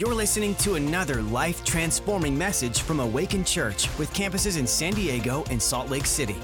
You're 0.00 0.14
listening 0.14 0.54
to 0.54 0.76
another 0.76 1.20
life 1.20 1.62
transforming 1.62 2.38
message 2.38 2.80
from 2.80 3.00
Awaken 3.00 3.44
Church 3.44 3.86
with 3.98 4.10
campuses 4.14 4.58
in 4.58 4.66
San 4.66 4.94
Diego 4.94 5.44
and 5.50 5.60
Salt 5.60 5.90
Lake 5.90 6.06
City. 6.06 6.36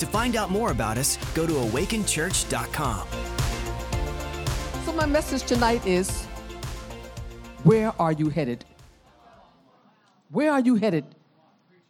To 0.00 0.06
find 0.06 0.34
out 0.34 0.50
more 0.50 0.72
about 0.72 0.98
us, 0.98 1.16
go 1.32 1.46
to 1.46 1.52
awakenchurch.com. 1.52 3.06
So, 4.84 4.92
my 4.92 5.06
message 5.06 5.44
tonight 5.44 5.86
is 5.86 6.24
Where 7.62 7.92
are 7.96 8.10
you 8.10 8.28
headed? 8.28 8.64
Where 10.32 10.50
are 10.50 10.58
you 10.58 10.74
headed 10.74 11.04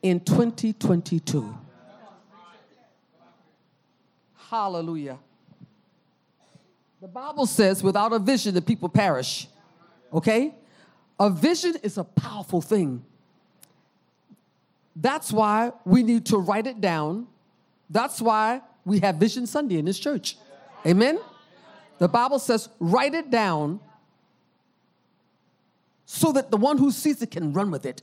in 0.03 0.21
2022? 0.21 1.59
Hallelujah. 4.51 5.19
The 7.01 7.09
Bible 7.09 7.47
says, 7.47 7.83
without 7.83 8.13
a 8.13 8.19
vision, 8.19 8.53
the 8.53 8.61
people 8.61 8.91
perish. 8.91 9.49
Okay? 10.13 10.53
A 11.19 11.31
vision 11.31 11.77
is 11.83 11.99
a 11.99 12.05
powerful 12.05 12.61
thing. 12.61 13.05
That's 14.95 15.33
why 15.33 15.73
we 15.85 16.03
need 16.03 16.27
to 16.27 16.39
write 16.39 16.67
it 16.67 16.81
down. 16.81 17.27
That's 17.91 18.21
why 18.21 18.63
we 18.85 19.01
have 19.01 19.17
Vision 19.17 19.47
Sunday 19.47 19.79
in 19.79 19.85
this 19.85 19.99
church. 19.99 20.37
Amen? 20.87 21.19
The 21.99 22.09
Bible 22.09 22.39
says, 22.39 22.69
write 22.79 23.15
it 23.15 23.31
down 23.31 23.81
so 26.05 26.33
that 26.33 26.51
the 26.51 26.57
one 26.57 26.79
who 26.79 26.91
sees 26.91 27.21
it 27.21 27.31
can 27.31 27.53
run 27.53 27.71
with 27.71 27.85
it. 27.85 28.03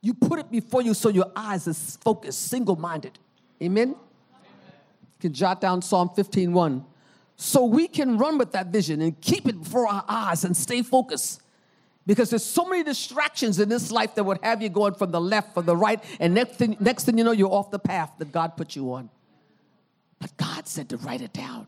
You 0.00 0.12
put 0.14 0.38
it 0.38 0.50
before 0.50 0.82
you 0.82 0.92
so 0.92 1.08
your 1.08 1.30
eyes 1.34 1.66
is 1.66 1.96
focused, 2.04 2.42
single 2.48 2.76
minded. 2.76 3.18
Amen? 3.62 3.88
You 3.88 5.18
can 5.18 5.32
jot 5.32 5.60
down 5.60 5.80
Psalm 5.80 6.10
15 6.14 6.52
1. 6.52 6.84
So 7.36 7.64
we 7.64 7.88
can 7.88 8.18
run 8.18 8.38
with 8.38 8.52
that 8.52 8.66
vision 8.66 9.00
and 9.00 9.18
keep 9.20 9.48
it 9.48 9.60
before 9.62 9.88
our 9.88 10.04
eyes 10.06 10.44
and 10.44 10.56
stay 10.56 10.82
focused. 10.82 11.40
Because 12.06 12.30
there's 12.30 12.44
so 12.44 12.66
many 12.66 12.82
distractions 12.82 13.58
in 13.58 13.68
this 13.68 13.90
life 13.90 14.14
that 14.16 14.24
would 14.24 14.38
have 14.42 14.60
you 14.60 14.68
going 14.68 14.94
from 14.94 15.10
the 15.10 15.20
left, 15.20 15.54
from 15.54 15.64
the 15.64 15.76
right, 15.76 16.02
and 16.20 16.34
next 16.34 16.56
thing, 16.56 16.76
next 16.78 17.04
thing 17.04 17.16
you 17.16 17.24
know, 17.24 17.32
you're 17.32 17.52
off 17.52 17.70
the 17.70 17.78
path 17.78 18.12
that 18.18 18.30
God 18.30 18.56
put 18.56 18.76
you 18.76 18.92
on. 18.92 19.08
But 20.18 20.36
God 20.36 20.66
said 20.68 20.90
to 20.90 20.96
write 20.98 21.22
it 21.22 21.32
down. 21.32 21.66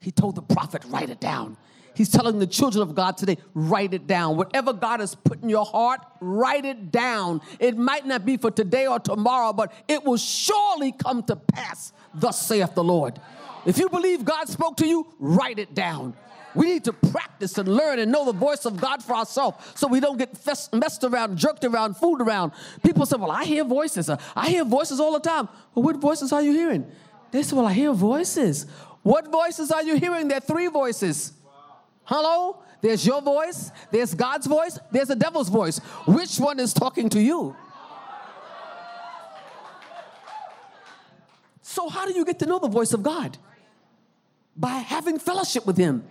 He 0.00 0.10
told 0.10 0.34
the 0.34 0.42
prophet, 0.42 0.82
write 0.86 1.10
it 1.10 1.20
down. 1.20 1.56
He's 1.94 2.08
telling 2.08 2.38
the 2.38 2.46
children 2.46 2.82
of 2.82 2.94
God 2.94 3.16
today, 3.16 3.36
write 3.52 3.92
it 3.94 4.06
down. 4.06 4.36
Whatever 4.36 4.72
God 4.72 5.00
has 5.00 5.14
put 5.14 5.42
in 5.42 5.48
your 5.48 5.66
heart, 5.66 6.00
write 6.20 6.64
it 6.64 6.90
down. 6.90 7.40
It 7.58 7.76
might 7.76 8.06
not 8.06 8.24
be 8.24 8.36
for 8.36 8.50
today 8.50 8.86
or 8.86 8.98
tomorrow, 9.00 9.52
but 9.52 9.72
it 9.88 10.04
will 10.04 10.16
surely 10.16 10.92
come 10.92 11.22
to 11.24 11.36
pass, 11.36 11.92
thus 12.14 12.40
saith 12.40 12.74
the 12.74 12.84
Lord. 12.84 13.20
If 13.66 13.78
you 13.78 13.88
believe 13.88 14.24
God 14.24 14.48
spoke 14.48 14.76
to 14.78 14.86
you, 14.86 15.12
write 15.18 15.58
it 15.58 15.74
down. 15.74 16.14
We 16.54 16.66
need 16.66 16.84
to 16.84 16.92
practice 16.92 17.58
and 17.58 17.68
learn 17.68 17.98
and 17.98 18.10
know 18.10 18.24
the 18.24 18.32
voice 18.32 18.64
of 18.64 18.80
God 18.80 19.02
for 19.02 19.14
ourselves 19.14 19.56
so 19.76 19.86
we 19.86 20.00
don't 20.00 20.18
get 20.18 20.30
messed 20.72 21.04
around, 21.04 21.36
jerked 21.38 21.64
around, 21.64 21.96
fooled 21.96 22.20
around. 22.20 22.52
People 22.82 23.06
say, 23.06 23.16
Well, 23.16 23.30
I 23.30 23.44
hear 23.44 23.64
voices. 23.64 24.10
Uh, 24.10 24.16
I 24.34 24.48
hear 24.48 24.64
voices 24.64 24.98
all 25.00 25.12
the 25.12 25.20
time. 25.20 25.48
Well, 25.74 25.84
what 25.84 25.96
voices 25.96 26.32
are 26.32 26.42
you 26.42 26.52
hearing? 26.52 26.90
They 27.30 27.42
say, 27.42 27.54
Well, 27.54 27.66
I 27.66 27.72
hear 27.72 27.92
voices. 27.92 28.66
What 29.02 29.30
voices 29.30 29.70
are 29.70 29.82
you 29.82 29.96
hearing? 29.96 30.28
There 30.28 30.38
are 30.38 30.40
three 30.40 30.66
voices. 30.66 31.32
Hello? 32.04 32.62
There's 32.82 33.06
your 33.06 33.20
voice, 33.20 33.70
there's 33.90 34.14
God's 34.14 34.46
voice, 34.46 34.78
there's 34.90 35.08
the 35.08 35.16
devil's 35.16 35.50
voice. 35.50 35.78
Which 36.06 36.38
one 36.38 36.58
is 36.58 36.72
talking 36.72 37.10
to 37.10 37.20
you? 37.20 37.54
So, 41.62 41.88
how 41.88 42.06
do 42.06 42.14
you 42.14 42.24
get 42.24 42.38
to 42.40 42.46
know 42.46 42.58
the 42.58 42.68
voice 42.68 42.92
of 42.94 43.02
God? 43.02 43.38
By 44.56 44.70
having 44.70 45.18
fellowship 45.18 45.66
with 45.66 45.76
Him. 45.76 46.04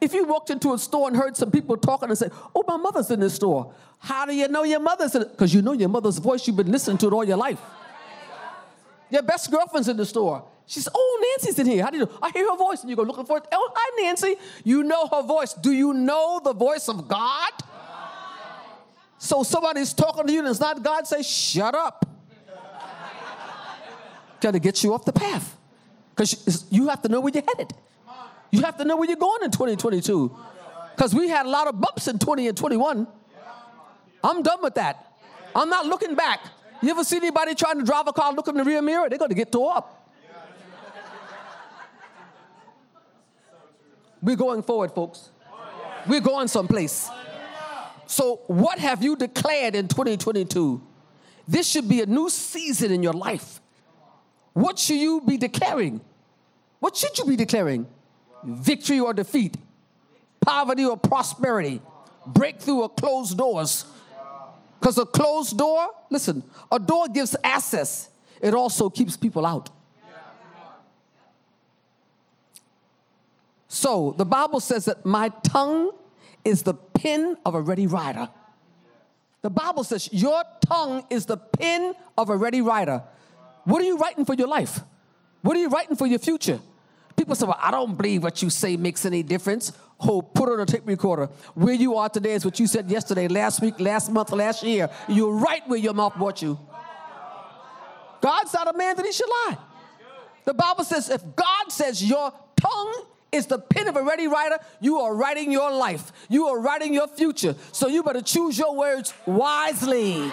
If 0.00 0.14
you 0.14 0.24
walked 0.24 0.50
into 0.50 0.72
a 0.72 0.78
store 0.78 1.08
and 1.08 1.16
heard 1.16 1.36
some 1.36 1.50
people 1.50 1.76
talking 1.76 2.08
and 2.08 2.16
said, 2.16 2.32
Oh, 2.54 2.64
my 2.66 2.76
mother's 2.76 3.10
in 3.10 3.20
this 3.20 3.34
store, 3.34 3.74
how 3.98 4.24
do 4.24 4.34
you 4.34 4.48
know 4.48 4.62
your 4.62 4.80
mother's 4.80 5.14
in 5.14 5.22
it? 5.22 5.30
Because 5.32 5.52
you 5.52 5.60
know 5.60 5.72
your 5.72 5.90
mother's 5.90 6.18
voice, 6.18 6.46
you've 6.46 6.56
been 6.56 6.72
listening 6.72 6.98
to 6.98 7.08
it 7.08 7.12
all 7.12 7.24
your 7.24 7.36
life. 7.36 7.60
Your 9.10 9.22
best 9.22 9.50
girlfriend's 9.50 9.88
in 9.88 9.96
the 9.96 10.06
store. 10.06 10.44
She's, 10.66 10.88
Oh, 10.94 11.36
Nancy's 11.36 11.58
in 11.58 11.66
here. 11.66 11.82
How 11.82 11.90
do 11.90 11.98
you 11.98 12.04
know? 12.04 12.12
I 12.22 12.30
hear 12.30 12.48
her 12.48 12.56
voice. 12.56 12.80
And 12.80 12.88
you 12.88 12.96
go 12.96 13.02
looking 13.02 13.26
for 13.26 13.38
it. 13.38 13.44
Oh, 13.52 13.72
hi, 13.74 14.02
Nancy. 14.02 14.36
You 14.64 14.84
know 14.84 15.08
her 15.08 15.22
voice. 15.22 15.52
Do 15.52 15.72
you 15.72 15.92
know 15.92 16.40
the 16.42 16.54
voice 16.54 16.88
of 16.88 17.08
God? 17.08 17.52
So 19.18 19.42
somebody's 19.42 19.92
talking 19.92 20.26
to 20.26 20.32
you 20.32 20.38
and 20.38 20.48
it's 20.48 20.60
not 20.60 20.82
God, 20.82 21.06
say, 21.06 21.22
Shut 21.22 21.74
up. 21.74 22.06
Got 24.40 24.52
to 24.52 24.58
get 24.58 24.82
you 24.82 24.94
off 24.94 25.04
the 25.04 25.12
path. 25.12 25.56
Because 26.14 26.66
you 26.70 26.88
have 26.88 27.02
to 27.02 27.08
know 27.08 27.20
where 27.20 27.32
you're 27.32 27.42
headed. 27.46 27.72
You 28.50 28.62
have 28.62 28.76
to 28.78 28.84
know 28.84 28.96
where 28.96 29.08
you're 29.08 29.16
going 29.16 29.42
in 29.44 29.50
2022. 29.50 30.36
Because 30.94 31.14
we 31.14 31.28
had 31.28 31.46
a 31.46 31.48
lot 31.48 31.66
of 31.66 31.80
bumps 31.80 32.08
in 32.08 32.18
20 32.18 32.48
and 32.48 32.56
21. 32.56 33.06
I'm 34.22 34.42
done 34.42 34.62
with 34.62 34.74
that. 34.74 35.14
I'm 35.54 35.68
not 35.68 35.86
looking 35.86 36.14
back. 36.14 36.40
You 36.82 36.90
ever 36.90 37.04
see 37.04 37.16
anybody 37.16 37.54
trying 37.54 37.78
to 37.78 37.84
drive 37.84 38.06
a 38.06 38.12
car, 38.12 38.32
look 38.32 38.48
in 38.48 38.56
the 38.56 38.64
rear 38.64 38.82
mirror? 38.82 39.08
They're 39.08 39.18
going 39.18 39.30
to 39.30 39.34
get 39.34 39.52
tore 39.52 39.76
up. 39.76 39.96
We're 44.22 44.36
going 44.36 44.62
forward, 44.62 44.92
folks. 44.92 45.30
We're 46.06 46.20
going 46.20 46.48
someplace. 46.48 47.08
So, 48.06 48.40
what 48.46 48.78
have 48.78 49.02
you 49.02 49.16
declared 49.16 49.74
in 49.74 49.88
2022? 49.88 50.82
This 51.46 51.66
should 51.68 51.88
be 51.88 52.02
a 52.02 52.06
new 52.06 52.28
season 52.28 52.92
in 52.92 53.02
your 53.02 53.12
life. 53.12 53.60
What 54.52 54.78
should 54.78 54.96
you 54.96 55.20
be 55.20 55.36
declaring? 55.36 56.00
What 56.80 56.96
should 56.96 57.16
you 57.18 57.24
be 57.24 57.36
declaring? 57.36 57.86
Victory 58.44 59.00
or 59.00 59.12
defeat? 59.12 59.56
Poverty 60.40 60.84
or 60.84 60.96
prosperity? 60.96 61.80
Breakthrough 62.26 62.80
or 62.80 62.88
closed 62.88 63.36
doors? 63.36 63.84
Because 64.78 64.96
a 64.98 65.04
closed 65.04 65.58
door, 65.58 65.88
listen, 66.08 66.42
a 66.72 66.78
door 66.78 67.06
gives 67.08 67.36
access, 67.44 68.08
it 68.40 68.54
also 68.54 68.88
keeps 68.88 69.16
people 69.16 69.44
out. 69.44 69.68
So 73.68 74.14
the 74.16 74.24
Bible 74.24 74.58
says 74.58 74.86
that 74.86 75.06
my 75.06 75.28
tongue 75.44 75.92
is 76.44 76.62
the 76.62 76.74
pen 76.74 77.36
of 77.46 77.54
a 77.54 77.60
ready 77.60 77.86
writer. 77.86 78.28
The 79.42 79.50
Bible 79.50 79.84
says 79.84 80.08
your 80.12 80.42
tongue 80.66 81.04
is 81.08 81.26
the 81.26 81.36
pen 81.36 81.94
of 82.18 82.30
a 82.30 82.36
ready 82.36 82.62
writer. 82.62 83.02
What 83.64 83.80
are 83.82 83.84
you 83.84 83.96
writing 83.96 84.24
for 84.24 84.34
your 84.34 84.48
life? 84.48 84.80
What 85.42 85.56
are 85.56 85.60
you 85.60 85.68
writing 85.68 85.96
for 85.96 86.06
your 86.06 86.18
future? 86.18 86.60
People 87.30 87.36
say, 87.36 87.46
Well, 87.46 87.60
I 87.62 87.70
don't 87.70 87.96
believe 87.96 88.24
what 88.24 88.42
you 88.42 88.50
say 88.50 88.76
makes 88.76 89.06
any 89.06 89.22
difference. 89.22 89.72
Oh, 90.00 90.20
put 90.20 90.48
on 90.48 90.58
a 90.58 90.66
tape 90.66 90.82
recorder. 90.84 91.26
Where 91.54 91.74
you 91.74 91.94
are 91.94 92.08
today 92.08 92.32
is 92.32 92.44
what 92.44 92.58
you 92.58 92.66
said 92.66 92.90
yesterday, 92.90 93.28
last 93.28 93.62
week, 93.62 93.78
last 93.78 94.10
month, 94.10 94.32
last 94.32 94.64
year. 94.64 94.90
You're 95.06 95.36
right 95.36 95.62
where 95.68 95.78
your 95.78 95.94
mouth 95.94 96.16
brought 96.16 96.42
you. 96.42 96.58
God's 98.20 98.52
not 98.52 98.74
a 98.74 98.76
man 98.76 98.96
that 98.96 99.06
he 99.06 99.12
should 99.12 99.28
lie. 99.28 99.58
The 100.44 100.54
Bible 100.54 100.82
says 100.82 101.08
if 101.08 101.22
God 101.36 101.68
says 101.68 102.02
your 102.02 102.32
tongue 102.56 103.04
is 103.30 103.46
the 103.46 103.60
pen 103.60 103.86
of 103.86 103.94
a 103.94 104.02
ready 104.02 104.26
writer, 104.26 104.58
you 104.80 104.98
are 104.98 105.14
writing 105.14 105.52
your 105.52 105.70
life. 105.70 106.10
You 106.28 106.48
are 106.48 106.58
writing 106.58 106.92
your 106.92 107.06
future. 107.06 107.54
So 107.70 107.86
you 107.86 108.02
better 108.02 108.22
choose 108.22 108.58
your 108.58 108.74
words 108.74 109.14
wisely. 109.24 110.32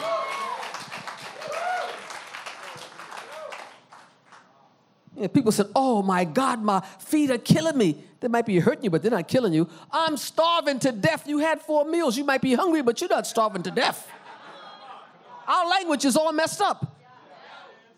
People 5.33 5.51
said, 5.51 5.67
Oh 5.75 6.03
my 6.03 6.23
God, 6.25 6.61
my 6.61 6.81
feet 6.99 7.31
are 7.31 7.39
killing 7.39 7.77
me. 7.77 8.03
They 8.19 8.27
might 8.27 8.45
be 8.45 8.59
hurting 8.59 8.83
you, 8.83 8.89
but 8.89 9.01
they're 9.01 9.11
not 9.11 9.27
killing 9.27 9.53
you. 9.53 9.67
I'm 9.91 10.15
starving 10.17 10.79
to 10.79 10.91
death. 10.91 11.27
You 11.27 11.39
had 11.39 11.61
four 11.61 11.85
meals. 11.85 12.17
You 12.17 12.23
might 12.23 12.41
be 12.41 12.53
hungry, 12.53 12.81
but 12.81 13.01
you're 13.01 13.09
not 13.09 13.25
starving 13.25 13.63
to 13.63 13.71
death. 13.71 14.07
Our 15.47 15.69
language 15.69 16.05
is 16.05 16.15
all 16.17 16.31
messed 16.31 16.61
up. 16.61 16.95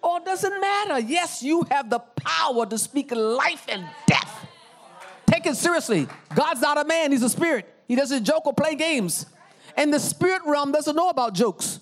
Oh, 0.02 0.18
it 0.18 0.26
doesn't 0.26 0.62
matter. 0.62 1.00
Yes, 1.00 1.44
you 1.44 1.66
have 1.70 1.90
the 1.90 2.00
power 2.00 2.66
to 2.66 2.78
speak 2.78 3.12
life 3.12 3.66
and 3.68 3.86
death. 4.08 4.48
Take 5.26 5.46
it 5.46 5.56
seriously. 5.56 6.08
God's 6.34 6.62
not 6.62 6.78
a 6.78 6.86
man, 6.86 7.12
He's 7.12 7.24
a 7.24 7.30
spirit. 7.30 7.74
He 7.88 7.96
doesn't 7.96 8.24
joke 8.24 8.46
or 8.46 8.54
play 8.54 8.76
games. 8.76 9.26
And 9.76 9.94
the 9.94 10.00
spirit 10.00 10.44
realm 10.46 10.72
doesn't 10.72 10.96
know 10.96 11.10
about 11.10 11.34
jokes. 11.34 11.80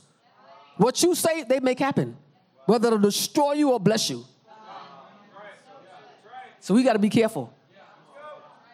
What 0.77 1.01
you 1.03 1.15
say, 1.15 1.43
they 1.43 1.59
make 1.59 1.79
happen, 1.79 2.17
whether 2.65 2.87
it'll 2.87 2.99
destroy 2.99 3.53
you 3.53 3.71
or 3.71 3.79
bless 3.79 4.09
you. 4.09 4.25
So 6.59 6.73
we 6.73 6.83
got 6.83 6.93
to 6.93 6.99
be 6.99 7.09
careful. 7.09 7.53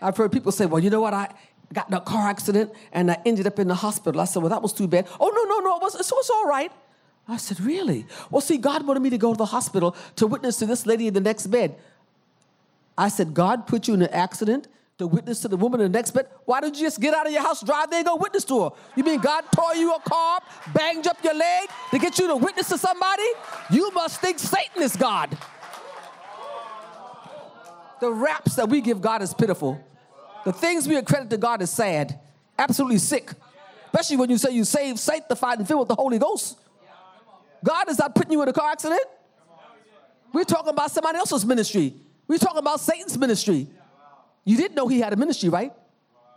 I've 0.01 0.18
heard 0.18 0.31
people 0.31 0.51
say, 0.51 0.65
well, 0.65 0.83
you 0.83 0.89
know 0.89 1.01
what? 1.01 1.13
I 1.13 1.30
got 1.71 1.88
in 1.88 1.94
a 1.94 2.01
car 2.01 2.27
accident 2.27 2.71
and 2.91 3.09
I 3.09 3.18
ended 3.25 3.47
up 3.47 3.57
in 3.57 3.68
the 3.68 3.75
hospital. 3.75 4.19
I 4.19 4.25
said, 4.25 4.41
well, 4.41 4.50
that 4.50 4.62
was 4.62 4.74
too 4.74 4.88
bad. 4.88 5.07
Oh, 5.19 5.30
no, 5.30 5.44
no, 5.44 5.59
no, 5.59 5.77
it 5.77 5.81
was, 5.81 5.95
it 5.95 6.12
was 6.12 6.30
all 6.30 6.45
right. 6.45 6.71
I 7.27 7.38
said, 7.38 7.62
really? 7.62 8.06
Well, 8.30 8.41
see, 8.41 8.57
God 8.57 8.85
wanted 8.85 9.01
me 9.01 9.09
to 9.12 9.18
go 9.18 9.33
to 9.33 9.38
the 9.38 9.45
hospital 9.45 9.95
to 10.18 10.27
witness 10.27 10.57
to 10.57 10.65
this 10.65 10.85
lady 10.85 11.07
in 11.07 11.13
the 11.13 11.21
next 11.21 11.47
bed. 11.47 11.75
I 12.97 13.07
said, 13.07 13.33
God 13.33 13.65
put 13.65 13.88
you 13.88 13.94
in 13.94 14.01
an 14.01 14.09
accident 14.09 14.68
to 14.97 15.07
witness 15.07 15.39
to 15.39 15.47
the 15.47 15.57
woman 15.57 15.80
in 15.80 15.91
the 15.91 15.97
next 15.97 16.12
bed. 16.12 16.27
Why 16.45 16.59
did 16.59 16.77
you 16.77 16.85
just 16.85 17.00
get 17.00 17.13
out 17.13 17.25
of 17.25 17.31
your 17.31 17.41
house, 17.41 17.63
drive 17.63 17.89
there, 17.89 18.00
and 18.00 18.06
go 18.06 18.18
witness 18.18 18.44
to 18.45 18.65
her? 18.65 18.69
You 18.95 19.03
mean 19.03 19.19
God 19.19 19.45
tore 19.56 19.74
you 19.74 19.94
a 19.94 20.00
car, 20.01 20.41
banged 20.74 21.07
up 21.07 21.18
your 21.24 21.33
leg 21.33 21.69
to 21.91 21.97
get 21.97 22.19
you 22.19 22.27
to 22.27 22.35
witness 22.35 22.69
to 22.69 22.77
somebody? 22.77 23.24
You 23.71 23.89
must 23.91 24.21
think 24.21 24.38
Satan 24.38 24.83
is 24.83 24.95
God. 24.95 25.35
The 28.03 28.11
raps 28.11 28.55
that 28.55 28.67
we 28.67 28.81
give 28.81 29.00
God 29.00 29.21
is 29.21 29.33
pitiful. 29.33 29.81
The 30.44 30.51
things 30.51 30.89
we 30.89 30.97
accredit 30.97 31.29
to 31.29 31.38
God 31.38 31.61
is 31.61 31.69
sad, 31.69 32.19
absolutely 32.59 32.97
sick. 32.97 33.31
Especially 33.85 34.17
when 34.17 34.29
you 34.29 34.38
say 34.38 34.51
you 34.51 34.65
saved, 34.65 35.00
sanctified, 35.00 35.59
and 35.59 35.65
filled 35.65 35.79
with 35.79 35.88
the 35.88 35.95
Holy 35.95 36.19
Ghost. 36.19 36.59
God 37.63 37.88
is 37.88 38.00
not 38.00 38.13
putting 38.13 38.33
you 38.33 38.41
in 38.41 38.50
a 38.50 38.51
car 38.51 38.71
accident. 38.71 39.00
We're 40.33 40.44
talking 40.44 40.67
about 40.67 40.91
somebody 40.91 41.17
else's 41.17 41.45
ministry. 41.45 41.94
We're 42.27 42.39
talking 42.39 42.57
about 42.57 42.81
Satan's 42.81 43.17
ministry. 43.17 43.69
You 44.44 44.57
didn't 44.57 44.75
know 44.75 44.89
he 44.89 44.99
had 44.99 45.13
a 45.13 45.15
ministry, 45.15 45.47
right? 45.47 45.71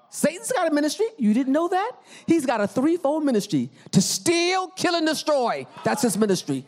Satan's 0.08 0.52
got 0.52 0.70
a 0.70 0.72
ministry. 0.72 1.06
You 1.18 1.34
didn't 1.34 1.52
know 1.52 1.66
that? 1.66 1.92
He's 2.28 2.46
got 2.46 2.60
a 2.60 2.68
threefold 2.68 3.24
ministry 3.24 3.70
to 3.90 4.00
steal, 4.00 4.68
kill, 4.68 4.94
and 4.94 5.04
destroy. 5.04 5.66
That's 5.82 6.02
his 6.02 6.16
ministry. 6.16 6.64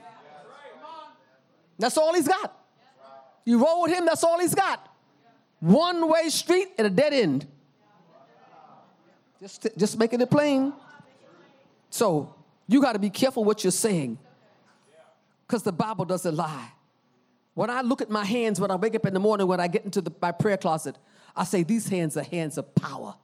That's 1.79 1.97
all 1.97 2.15
he's 2.15 2.27
got. 2.27 2.57
You 3.45 3.65
roll 3.65 3.83
with 3.83 3.93
him, 3.93 4.05
that's 4.05 4.25
all 4.25 4.41
he's 4.41 4.57
got. 4.57 4.88
One 5.61 6.09
way 6.09 6.29
street 6.29 6.69
and 6.79 6.87
a 6.87 6.91
dead 6.91 7.13
end. 7.13 7.47
Just, 9.41 9.69
just 9.77 9.99
making 9.99 10.21
it 10.21 10.31
plain. 10.31 10.73
So 11.91 12.35
you 12.67 12.83
got 12.83 12.93
to 12.93 12.99
be 12.99 13.11
careful 13.11 13.45
what 13.45 13.65
you're 13.65 13.71
saying 13.71 14.19
because 15.47 15.63
the 15.63 15.73
Bible 15.73 16.05
doesn't 16.05 16.37
lie. 16.37 16.73
When 17.55 17.71
I 17.71 17.81
look 17.81 18.01
at 18.01 18.11
my 18.11 18.25
hands 18.25 18.61
when 18.61 18.71
I 18.71 18.77
wake 18.77 18.95
up 18.95 19.07
in 19.07 19.15
the 19.15 19.21
morning, 19.21 19.47
when 19.47 19.59
I 19.59 19.67
get 19.67 19.85
into 19.85 20.01
the, 20.01 20.13
my 20.21 20.31
prayer 20.31 20.57
closet, 20.57 20.97
I 21.35 21.45
say, 21.45 21.63
These 21.63 21.89
hands 21.89 22.17
are 22.17 22.23
hands 22.23 22.59
of 22.59 22.75
power. 22.75 23.15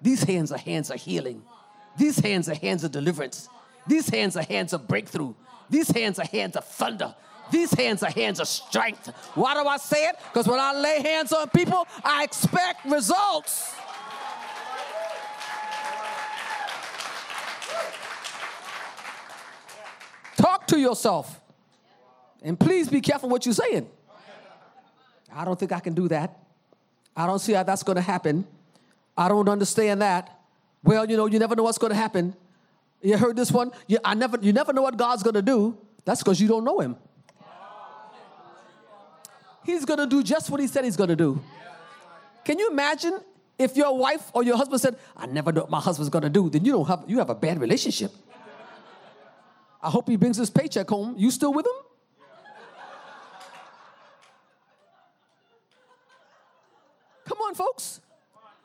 These 0.00 0.24
hands 0.24 0.52
are 0.52 0.58
hands 0.58 0.90
of 0.90 1.00
healing. 1.00 1.42
These 1.96 2.18
hands 2.18 2.48
are 2.48 2.54
hands 2.54 2.84
of 2.84 2.92
deliverance. 2.92 3.48
These 3.86 4.08
hands 4.08 4.36
are 4.36 4.42
hands 4.42 4.72
of 4.72 4.86
breakthrough. 4.86 5.34
These 5.68 5.90
hands 5.90 6.18
are 6.18 6.26
hands 6.26 6.56
of 6.56 6.64
thunder. 6.64 7.14
These 7.52 7.74
hands 7.74 8.02
are 8.02 8.10
hands 8.10 8.40
of 8.40 8.48
strength. 8.48 9.08
Why 9.34 9.52
do 9.52 9.68
I 9.68 9.76
say 9.76 10.06
it? 10.06 10.16
Because 10.32 10.48
when 10.48 10.58
I 10.58 10.72
lay 10.72 11.02
hands 11.02 11.34
on 11.34 11.50
people, 11.50 11.86
I 12.02 12.24
expect 12.24 12.86
results. 12.86 13.74
Talk 20.36 20.66
to 20.68 20.78
yourself. 20.80 21.40
And 22.42 22.58
please 22.58 22.88
be 22.88 23.02
careful 23.02 23.28
what 23.28 23.44
you're 23.44 23.54
saying. 23.54 23.86
I 25.32 25.44
don't 25.44 25.58
think 25.58 25.72
I 25.72 25.80
can 25.80 25.92
do 25.92 26.08
that. 26.08 26.38
I 27.14 27.26
don't 27.26 27.38
see 27.38 27.52
how 27.52 27.62
that's 27.64 27.82
going 27.82 27.96
to 27.96 28.02
happen. 28.02 28.46
I 29.16 29.28
don't 29.28 29.48
understand 29.48 30.00
that. 30.00 30.40
Well, 30.82 31.08
you 31.08 31.18
know, 31.18 31.26
you 31.26 31.38
never 31.38 31.54
know 31.54 31.64
what's 31.64 31.78
going 31.78 31.92
to 31.92 31.96
happen. 31.96 32.34
You 33.02 33.18
heard 33.18 33.36
this 33.36 33.52
one? 33.52 33.72
You, 33.86 33.98
I 34.02 34.14
never, 34.14 34.38
you 34.40 34.54
never 34.54 34.72
know 34.72 34.82
what 34.82 34.96
God's 34.96 35.22
going 35.22 35.34
to 35.34 35.42
do. 35.42 35.76
That's 36.06 36.22
because 36.22 36.40
you 36.40 36.48
don't 36.48 36.64
know 36.64 36.80
Him. 36.80 36.96
He's 39.64 39.84
going 39.84 39.98
to 39.98 40.06
do 40.06 40.22
just 40.22 40.50
what 40.50 40.60
He 40.60 40.66
said 40.66 40.84
He's 40.84 40.96
going 40.96 41.10
to 41.10 41.16
do. 41.16 41.42
Can 42.44 42.58
you 42.58 42.70
imagine 42.70 43.20
if 43.58 43.76
your 43.76 43.96
wife 43.96 44.30
or 44.34 44.42
your 44.42 44.56
husband 44.56 44.80
said, 44.80 44.96
"I 45.16 45.26
never 45.26 45.52
know 45.52 45.62
what 45.62 45.70
my 45.70 45.80
husband's 45.80 46.10
going 46.10 46.22
to 46.22 46.30
do"? 46.30 46.50
Then 46.50 46.64
you 46.64 46.72
don't 46.72 46.86
have 46.88 47.04
you 47.06 47.18
have 47.18 47.30
a 47.30 47.34
bad 47.34 47.60
relationship. 47.60 48.12
I 49.82 49.90
hope 49.90 50.08
he 50.08 50.16
brings 50.16 50.36
his 50.36 50.50
paycheck 50.50 50.88
home. 50.88 51.14
You 51.18 51.30
still 51.30 51.52
with 51.52 51.66
him? 51.66 51.72
Come 57.26 57.38
on, 57.38 57.54
folks. 57.54 58.00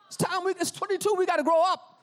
It's 0.08 0.18
time 0.18 0.44
we, 0.44 0.52
it's 0.52 0.72
22, 0.72 1.16
we 1.18 1.26
got 1.26 1.38
to 1.38 1.44
grow 1.44 1.62
up. 1.64 2.02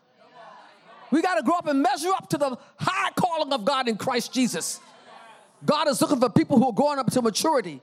We 1.10 1.22
got 1.22 1.36
to 1.36 1.42
grow 1.42 1.56
up 1.56 1.66
and 1.66 1.80
measure 1.80 2.10
up 2.10 2.28
to 2.30 2.38
the 2.38 2.56
high 2.76 3.10
calling 3.14 3.52
of 3.52 3.64
God 3.64 3.88
in 3.88 3.96
Christ 3.96 4.32
Jesus. 4.32 4.80
God 5.64 5.88
is 5.88 6.00
looking 6.00 6.18
for 6.18 6.28
people 6.28 6.58
who 6.58 6.68
are 6.68 6.72
growing 6.72 6.98
up 6.98 7.10
to 7.12 7.22
maturity. 7.22 7.80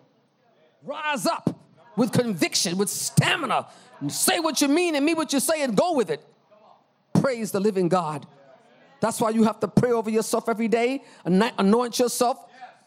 Rise 0.84 1.26
up 1.26 1.56
with 1.96 2.12
conviction, 2.12 2.78
with 2.78 2.90
stamina. 2.90 3.68
And 4.00 4.12
say 4.12 4.40
what 4.40 4.62
you 4.62 4.68
mean 4.68 4.96
and 4.96 5.06
mean 5.06 5.16
what 5.16 5.32
you 5.32 5.40
say 5.40 5.62
and 5.62 5.76
go 5.76 5.94
with 5.94 6.10
it. 6.10 6.26
Praise 7.14 7.52
the 7.52 7.60
living 7.60 7.88
God. 7.88 8.26
That's 9.00 9.20
why 9.20 9.32
you 9.32 9.44
have 9.44 9.60
to 9.60 9.68
pray 9.68 9.92
over 9.92 10.10
yourself 10.10 10.48
every 10.48 10.68
day, 10.68 11.04
anoint 11.26 12.00
yourself, 12.00 12.38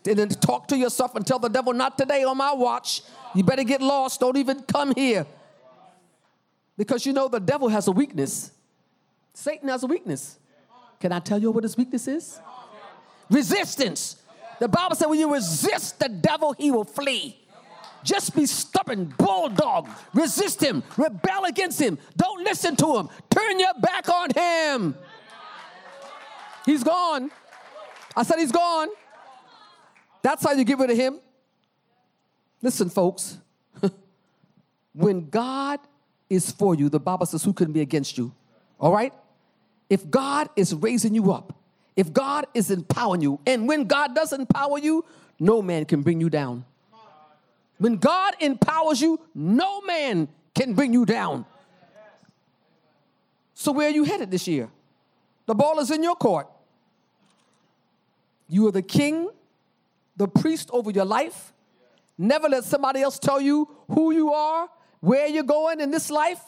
and 0.07 0.19
then 0.19 0.29
talk 0.29 0.69
to 0.69 0.77
yourself 0.77 1.15
and 1.15 1.27
tell 1.27 1.39
the 1.39 1.49
devil, 1.49 1.73
not 1.73 1.97
today 1.99 2.25
on 2.25 2.37
my 2.37 2.53
watch. 2.53 3.03
You 3.35 3.43
better 3.43 3.65
get 3.65 3.81
lost. 3.81 4.21
Don't 4.21 4.37
even 4.37 4.63
come 4.63 4.95
here. 4.95 5.27
Because 6.77 7.07
you 7.07 7.13
know 7.13 7.29
the 7.29 7.41
devil 7.41 7.69
has 7.69 7.89
a 7.89 7.93
weakness. 7.93 8.51
Satan 9.33 9.69
has 9.69 9.83
a 9.83 9.87
weakness. 9.87 10.39
Can 11.01 11.13
I 11.13 11.21
tell 11.21 11.39
you 11.39 11.51
what 11.51 11.65
his 11.65 11.77
weakness 11.77 12.07
is? 12.07 12.41
Resistance. 13.31 14.17
The 14.61 14.69
Bible 14.69 14.95
said 14.95 15.07
when 15.07 15.19
you 15.19 15.33
resist 15.33 15.99
the 15.99 16.09
devil, 16.09 16.53
he 16.53 16.71
will 16.71 16.85
flee. 16.85 17.44
Just 18.05 18.37
be 18.37 18.47
stubborn, 18.47 19.07
bulldog. 19.17 19.89
Resist 20.13 20.63
him, 20.63 20.83
rebel 20.97 21.47
against 21.47 21.81
him. 21.81 21.99
Don't 22.17 22.45
listen 22.45 22.77
to 22.77 22.99
him. 22.99 23.09
Turn 23.31 23.59
your 23.59 23.75
back 23.81 24.09
on 24.09 24.31
him. 24.31 24.95
He's 26.67 26.85
gone. 26.85 27.31
I 28.17 28.23
said 28.23 28.39
he's 28.39 28.53
gone. 28.53 28.89
That's 30.23 30.45
how 30.45 30.53
you 30.53 30.65
get 30.65 30.79
rid 30.79 30.91
of 30.91 30.97
him. 30.97 31.19
Listen, 32.63 32.89
folks. 32.89 33.39
when 34.93 35.29
God 35.29 35.81
is 36.31 36.51
for 36.51 36.75
you, 36.75 36.89
the 36.89 37.01
Bible 37.01 37.27
says, 37.27 37.43
who 37.43 37.53
can 37.53 37.73
be 37.73 37.81
against 37.81 38.17
you? 38.17 38.33
All 38.79 38.93
right? 38.93 39.13
If 39.91 40.09
God 40.11 40.49
is 40.57 40.75
raising 40.75 41.15
you 41.15 41.33
up, 41.33 41.59
if 41.97 42.13
God 42.13 42.47
is 42.55 42.71
empowering 42.71 43.21
you, 43.21 43.39
and 43.47 43.69
when 43.69 43.85
God 43.85 44.15
does 44.15 44.33
empower 44.33 44.79
you, 44.79 45.05
no 45.39 45.63
man 45.63 45.85
can 45.85 46.03
bring 46.03 46.21
you 46.21 46.31
down. 46.31 46.65
When 47.79 47.97
God 47.97 48.35
empowers 48.41 49.01
you, 49.01 49.21
no 49.35 49.81
man 49.83 50.29
can 50.55 50.75
bring 50.75 50.93
you 50.93 51.05
down. 51.05 51.45
So, 53.55 53.73
where 53.73 53.89
are 53.89 53.93
you 53.93 54.05
headed 54.05 54.31
this 54.31 54.47
year? 54.49 54.69
The 55.47 55.55
ball 55.55 55.79
is 55.79 55.91
in 55.91 56.03
your 56.03 56.17
court. 56.17 56.49
You 58.49 58.69
are 58.69 58.73
the 58.73 58.83
king, 58.83 59.29
the 60.17 60.29
priest 60.29 60.71
over 60.73 60.91
your 60.91 61.05
life. 61.05 61.53
Never 62.17 62.49
let 62.49 62.65
somebody 62.65 63.01
else 63.01 63.19
tell 63.19 63.41
you 63.41 63.69
who 63.89 64.13
you 64.13 64.33
are, 64.33 64.69
where 65.01 65.27
you're 65.27 65.43
going 65.43 65.81
in 65.81 65.91
this 65.91 66.11
life, 66.11 66.41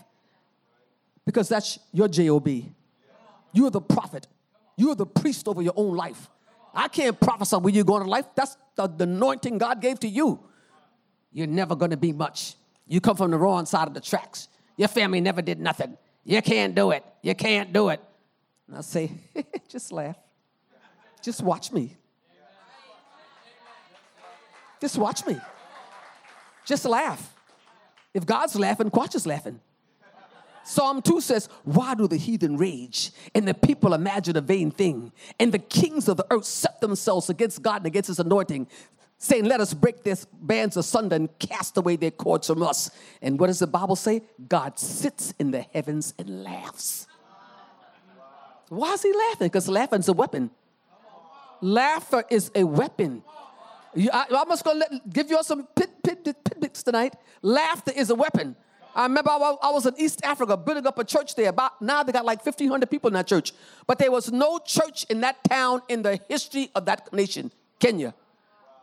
because 1.24 1.48
that's 1.48 1.78
your 1.92 2.08
job. 2.08 2.48
You 3.52 3.66
are 3.66 3.70
the 3.70 3.80
prophet. 3.80 4.26
You 4.76 4.90
are 4.90 4.94
the 4.94 5.06
priest 5.06 5.48
over 5.48 5.62
your 5.62 5.72
own 5.76 5.96
life. 5.96 6.28
I 6.74 6.88
can't 6.88 7.18
prophesy 7.18 7.56
where 7.56 7.72
you're 7.72 7.84
going 7.84 8.02
in 8.02 8.08
life. 8.08 8.26
That's 8.34 8.56
the, 8.76 8.86
the 8.86 9.04
anointing 9.04 9.58
God 9.58 9.80
gave 9.80 9.98
to 10.00 10.08
you. 10.08 10.40
You're 11.36 11.46
never 11.46 11.76
to 11.76 11.98
be 11.98 12.14
much. 12.14 12.54
You 12.86 12.98
come 12.98 13.14
from 13.14 13.30
the 13.30 13.36
wrong 13.36 13.66
side 13.66 13.86
of 13.88 13.92
the 13.92 14.00
tracks. 14.00 14.48
Your 14.78 14.88
family 14.88 15.20
never 15.20 15.42
did 15.42 15.60
nothing. 15.60 15.98
You 16.24 16.40
can't 16.40 16.74
do 16.74 16.92
it. 16.92 17.04
You 17.20 17.34
can't 17.34 17.74
do 17.74 17.90
it. 17.90 18.00
And 18.66 18.78
I 18.78 18.80
say, 18.80 19.12
just 19.68 19.92
laugh. 19.92 20.16
Just 21.22 21.42
watch 21.42 21.72
me. 21.72 21.94
Just 24.80 24.96
watch 24.96 25.26
me. 25.26 25.36
Just 26.64 26.86
laugh. 26.86 27.34
If 28.14 28.24
God's 28.24 28.56
laughing, 28.56 28.90
watch 28.94 29.14
us 29.14 29.26
laughing. 29.26 29.60
Psalm 30.64 31.02
2 31.02 31.20
says, 31.20 31.50
Why 31.64 31.94
do 31.94 32.08
the 32.08 32.16
heathen 32.16 32.56
rage 32.56 33.10
and 33.34 33.46
the 33.46 33.52
people 33.52 33.92
imagine 33.92 34.38
a 34.38 34.40
vain 34.40 34.70
thing? 34.70 35.12
And 35.38 35.52
the 35.52 35.58
kings 35.58 36.08
of 36.08 36.16
the 36.16 36.26
earth 36.30 36.46
set 36.46 36.80
themselves 36.80 37.28
against 37.28 37.60
God 37.60 37.76
and 37.82 37.86
against 37.86 38.06
his 38.06 38.20
anointing, 38.20 38.68
saying, 39.18 39.44
Let 39.44 39.60
us 39.60 39.74
break 39.74 40.02
their 40.02 40.16
bands 40.32 40.76
asunder 40.76 41.16
and 41.16 41.38
cast 41.38 41.76
away 41.76 41.96
their 41.96 42.10
cords 42.10 42.46
from 42.46 42.62
us. 42.62 42.90
And 43.22 43.38
what 43.38 43.48
does 43.48 43.58
the 43.58 43.66
Bible 43.66 43.96
say? 43.96 44.22
God 44.48 44.78
sits 44.78 45.34
in 45.38 45.50
the 45.50 45.62
heavens 45.62 46.14
and 46.18 46.44
laughs. 46.44 47.06
Why 48.68 48.92
is 48.94 49.02
he 49.02 49.12
laughing? 49.12 49.48
Because 49.48 49.68
laughing's 49.68 50.08
a 50.08 50.12
weapon. 50.12 50.50
Laughter 51.60 52.24
is 52.30 52.50
a 52.54 52.64
weapon. 52.64 53.22
You, 53.94 54.10
I, 54.12 54.26
am 54.30 54.48
just 54.48 54.64
going 54.64 54.80
to 54.80 55.00
give 55.08 55.30
you 55.30 55.36
all 55.36 55.44
some 55.44 55.66
pit, 55.74 55.90
pit, 56.02 56.22
pit, 56.22 56.36
pits 56.60 56.82
tonight. 56.82 57.14
Laughter 57.40 57.92
is 57.94 58.10
a 58.10 58.14
weapon. 58.14 58.56
I 58.94 59.04
remember 59.04 59.30
I, 59.30 59.56
I 59.62 59.70
was 59.70 59.86
in 59.86 59.94
East 59.98 60.20
Africa 60.24 60.56
building 60.56 60.86
up 60.86 60.98
a 60.98 61.04
church 61.04 61.34
there. 61.34 61.50
About 61.50 61.80
now 61.80 62.02
they 62.02 62.12
got 62.12 62.24
like 62.24 62.44
1,500 62.44 62.90
people 62.90 63.08
in 63.08 63.14
that 63.14 63.26
church. 63.26 63.52
But 63.86 63.98
there 63.98 64.10
was 64.10 64.32
no 64.32 64.58
church 64.58 65.04
in 65.08 65.20
that 65.20 65.36
town 65.44 65.82
in 65.88 66.02
the 66.02 66.20
history 66.28 66.70
of 66.74 66.84
that 66.86 67.12
nation, 67.12 67.52
Kenya. 67.78 68.14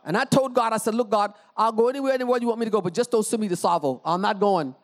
And 0.04 0.16
I 0.16 0.24
told 0.24 0.54
God, 0.54 0.72
I 0.72 0.76
said, 0.76 0.94
look, 0.94 1.10
God, 1.10 1.32
I'll 1.56 1.72
go 1.72 1.88
anywhere, 1.88 2.12
anywhere 2.12 2.38
you 2.40 2.46
want 2.48 2.60
me 2.60 2.66
to 2.66 2.70
go, 2.70 2.80
but 2.80 2.92
just 2.92 3.10
don't 3.10 3.24
send 3.24 3.40
me 3.40 3.48
to 3.48 3.54
Tsavo. 3.54 4.00
I'm 4.04 4.20
not 4.20 4.38
going. 4.38 4.74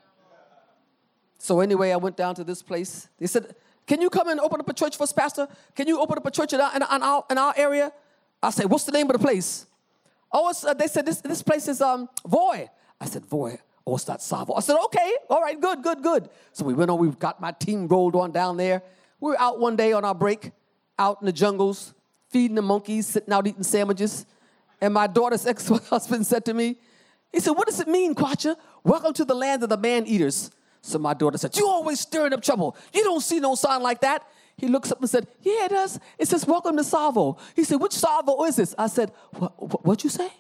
So 1.39 1.61
anyway, 1.61 1.91
I 1.91 1.97
went 1.97 2.17
down 2.17 2.35
to 2.37 2.45
this 2.45 2.63
place. 2.63 3.09
They 3.19 3.27
said, 3.27 3.55
can 3.91 4.01
you 4.01 4.09
come 4.09 4.29
and 4.29 4.39
open 4.39 4.61
up 4.61 4.69
a 4.69 4.73
church 4.73 4.97
for 4.97 5.03
us, 5.03 5.13
Pastor? 5.13 5.49
Can 5.75 5.89
you 5.89 6.01
open 6.01 6.17
up 6.17 6.25
a 6.25 6.31
church 6.31 6.53
in 6.53 6.61
our, 6.61 6.77
in 6.77 6.83
our, 6.83 7.25
in 7.29 7.39
our 7.39 7.53
area? 7.57 7.93
I 8.41 8.51
said, 8.51 8.67
What's 8.67 8.85
the 8.85 8.93
name 8.93 9.07
of 9.07 9.15
the 9.15 9.19
place? 9.19 9.67
Oh, 10.33 10.53
uh, 10.65 10.75
they 10.75 10.87
said, 10.87 11.07
This, 11.07 11.21
this 11.21 11.43
place 11.43 11.67
is 11.67 11.81
um, 11.81 12.09
Voi. 12.25 12.71
I 13.01 13.07
said, 13.07 13.27
Voi. 13.27 13.59
Oh, 13.87 13.97
it's 13.97 14.07
not 14.07 14.21
Tsavo. 14.21 14.57
I 14.57 14.61
said, 14.61 14.77
Okay, 14.85 15.13
all 15.29 15.43
right, 15.43 15.61
good, 15.61 15.83
good, 15.83 16.03
good. 16.03 16.31
So 16.53 16.65
we 16.65 16.75
went 16.75 16.91
on, 16.91 16.99
we 16.99 17.09
got 17.11 17.41
my 17.41 17.53
team 17.53 17.89
rolled 17.89 18.15
on 18.15 18.31
down 18.31 18.57
there. 18.57 18.83
We 19.19 19.33
were 19.33 19.41
out 19.41 19.59
one 19.59 19.75
day 19.75 19.93
on 19.93 20.05
our 20.05 20.15
break, 20.15 20.53
out 20.97 21.19
in 21.21 21.27
the 21.27 21.33
jungles, 21.33 21.93
feeding 22.29 22.55
the 22.55 22.63
monkeys, 22.63 23.09
sitting 23.09 23.33
out 23.33 23.47
eating 23.47 23.65
sandwiches. 23.65 24.25
And 24.81 24.95
my 24.95 25.07
daughter's 25.07 25.47
ex 25.53 25.69
husband 25.69 26.27
said 26.27 26.45
to 26.47 26.55
me, 26.55 26.77
He 27.33 27.41
said, 27.41 27.53
What 27.53 27.67
does 27.67 27.81
it 27.81 27.89
mean, 27.89 28.15
Quacha? 28.15 28.57
Welcome 28.85 29.13
to 29.15 29.25
the 29.25 29.35
land 29.35 29.63
of 29.63 29.69
the 29.69 29.77
man 29.77 30.07
eaters. 30.07 30.51
So 30.83 30.99
my 30.99 31.15
daughter 31.15 31.39
said, 31.39 31.57
You 31.57 31.67
always 31.67 32.01
stirring 32.01 32.33
up 32.33 32.43
trouble. 32.43 32.77
You 32.93 33.05
don't 33.05 33.21
see 33.21 33.41
no 33.41 33.55
sign 33.55 33.83
like 33.83 34.01
that. 34.01 34.27
He 34.57 34.69
looks 34.69 34.93
up 34.93 35.01
and 35.01 35.09
said, 35.09 35.27
Yeah, 35.43 35.67
it 35.67 35.71
does. 35.71 35.99
It 36.19 36.29
says, 36.29 36.47
Welcome 36.47 36.77
to 36.77 36.83
Tsavo. 36.83 37.39
He 37.55 37.65
said, 37.65 37.77
Which 37.77 37.93
Tsavo 37.93 38.47
is 38.49 38.57
this? 38.57 38.75
I 38.79 38.87
said, 38.87 39.13
what, 39.33 39.61
what, 39.61 39.85
What'd 39.85 40.05
you 40.05 40.11
say? 40.11 40.31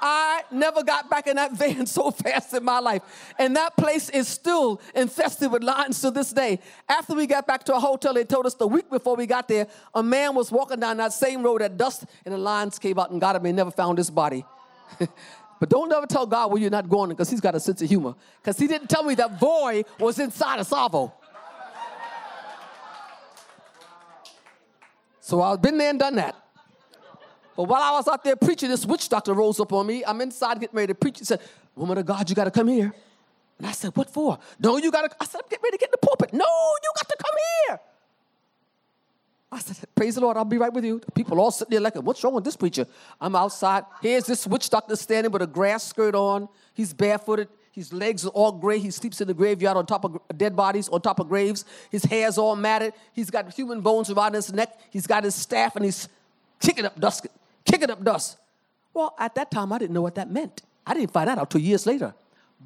I 0.00 0.42
never 0.50 0.82
got 0.82 1.10
back 1.10 1.26
in 1.26 1.36
that 1.36 1.52
van 1.56 1.86
so 1.86 2.10
fast 2.10 2.54
in 2.54 2.64
my 2.64 2.78
life. 2.78 3.02
And 3.38 3.56
that 3.56 3.76
place 3.76 4.08
is 4.10 4.28
still 4.28 4.80
infested 4.94 5.50
with 5.50 5.62
lions 5.62 6.00
to 6.02 6.10
this 6.10 6.32
day. 6.32 6.60
After 6.88 7.14
we 7.14 7.26
got 7.26 7.46
back 7.46 7.64
to 7.64 7.74
our 7.74 7.80
hotel, 7.80 8.14
they 8.14 8.24
told 8.24 8.46
us 8.46 8.54
the 8.54 8.66
week 8.66 8.90
before 8.90 9.16
we 9.16 9.26
got 9.26 9.48
there, 9.48 9.66
a 9.94 10.02
man 10.02 10.34
was 10.34 10.50
walking 10.50 10.80
down 10.80 10.96
that 10.98 11.12
same 11.12 11.42
road 11.42 11.62
at 11.62 11.76
dusk, 11.76 12.06
and 12.24 12.34
the 12.34 12.38
lions 12.38 12.78
came 12.78 12.98
out 12.98 13.10
and 13.10 13.20
got 13.20 13.36
him 13.36 13.46
and 13.46 13.56
never 13.56 13.70
found 13.70 13.98
his 13.98 14.10
body. 14.10 14.44
but 14.98 15.68
don't 15.68 15.92
ever 15.92 16.06
tell 16.06 16.26
God 16.26 16.50
where 16.50 16.60
you're 16.60 16.70
not 16.70 16.88
going 16.88 17.10
because 17.10 17.30
he's 17.30 17.40
got 17.40 17.54
a 17.54 17.60
sense 17.60 17.82
of 17.82 17.88
humor. 17.88 18.14
Because 18.40 18.58
he 18.58 18.66
didn't 18.66 18.88
tell 18.88 19.02
me 19.02 19.14
that 19.16 19.38
Voi 19.38 19.84
was 19.98 20.18
inside 20.18 20.60
of 20.60 20.68
Tsavo. 20.68 21.12
So 25.20 25.42
I've 25.42 25.60
been 25.60 25.76
there 25.76 25.90
and 25.90 25.98
done 25.98 26.14
that. 26.14 26.36
But 27.58 27.64
while 27.64 27.82
I 27.82 27.90
was 27.90 28.06
out 28.06 28.22
there 28.22 28.36
preaching, 28.36 28.68
this 28.68 28.86
witch 28.86 29.08
doctor 29.08 29.34
rose 29.34 29.58
up 29.58 29.72
on 29.72 29.84
me. 29.84 30.04
I'm 30.06 30.20
inside 30.20 30.60
getting 30.60 30.76
ready 30.76 30.92
to 30.92 30.94
preach. 30.94 31.18
He 31.18 31.24
said, 31.24 31.40
Woman 31.74 31.98
of 31.98 32.06
God, 32.06 32.30
you 32.30 32.36
got 32.36 32.44
to 32.44 32.52
come 32.52 32.68
here. 32.68 32.94
And 33.58 33.66
I 33.66 33.72
said, 33.72 33.96
What 33.96 34.08
for? 34.10 34.38
No, 34.60 34.76
you 34.76 34.92
got 34.92 35.10
to. 35.10 35.16
I 35.20 35.24
said, 35.24 35.40
I'm 35.42 35.48
getting 35.50 35.64
ready 35.64 35.76
to 35.76 35.80
get 35.80 35.88
in 35.88 35.94
the 36.00 36.06
pulpit. 36.06 36.32
No, 36.32 36.44
you 36.44 36.90
got 36.94 37.08
to 37.08 37.16
come 37.18 37.34
here. 37.66 37.80
I 39.50 39.58
said, 39.58 39.88
Praise 39.96 40.14
the 40.14 40.20
Lord, 40.20 40.36
I'll 40.36 40.44
be 40.44 40.56
right 40.56 40.72
with 40.72 40.84
you. 40.84 41.00
The 41.00 41.10
people 41.10 41.40
all 41.40 41.50
sitting 41.50 41.72
there 41.72 41.80
like, 41.80 41.96
What's 41.96 42.22
wrong 42.22 42.34
with 42.34 42.44
this 42.44 42.54
preacher? 42.54 42.86
I'm 43.20 43.34
outside. 43.34 43.82
Here's 44.02 44.26
this 44.26 44.46
witch 44.46 44.70
doctor 44.70 44.94
standing 44.94 45.32
with 45.32 45.42
a 45.42 45.48
grass 45.48 45.82
skirt 45.82 46.14
on. 46.14 46.48
He's 46.74 46.92
barefooted. 46.92 47.48
His 47.72 47.92
legs 47.92 48.24
are 48.24 48.28
all 48.28 48.52
gray. 48.52 48.78
He 48.78 48.92
sleeps 48.92 49.20
in 49.20 49.26
the 49.26 49.34
graveyard 49.34 49.76
on 49.76 49.84
top 49.84 50.04
of 50.04 50.20
dead 50.36 50.54
bodies, 50.54 50.88
on 50.90 51.00
top 51.00 51.18
of 51.18 51.28
graves. 51.28 51.64
His 51.90 52.04
hair's 52.04 52.38
all 52.38 52.54
matted. 52.54 52.92
He's 53.14 53.30
got 53.30 53.52
human 53.52 53.80
bones 53.80 54.10
around 54.10 54.34
his 54.34 54.52
neck. 54.52 54.78
He's 54.90 55.08
got 55.08 55.24
his 55.24 55.34
staff 55.34 55.74
and 55.74 55.84
he's 55.84 56.08
kicking 56.60 56.84
up 56.84 56.98
dust, 56.98 57.26
kicking 57.70 57.90
up 57.90 58.02
dust. 58.02 58.38
Well, 58.92 59.14
at 59.18 59.34
that 59.36 59.50
time, 59.50 59.72
I 59.72 59.78
didn't 59.78 59.94
know 59.94 60.02
what 60.02 60.14
that 60.16 60.30
meant. 60.30 60.62
I 60.86 60.94
didn't 60.94 61.12
find 61.12 61.28
out 61.28 61.50
two 61.50 61.58
years 61.58 61.86
later. 61.86 62.14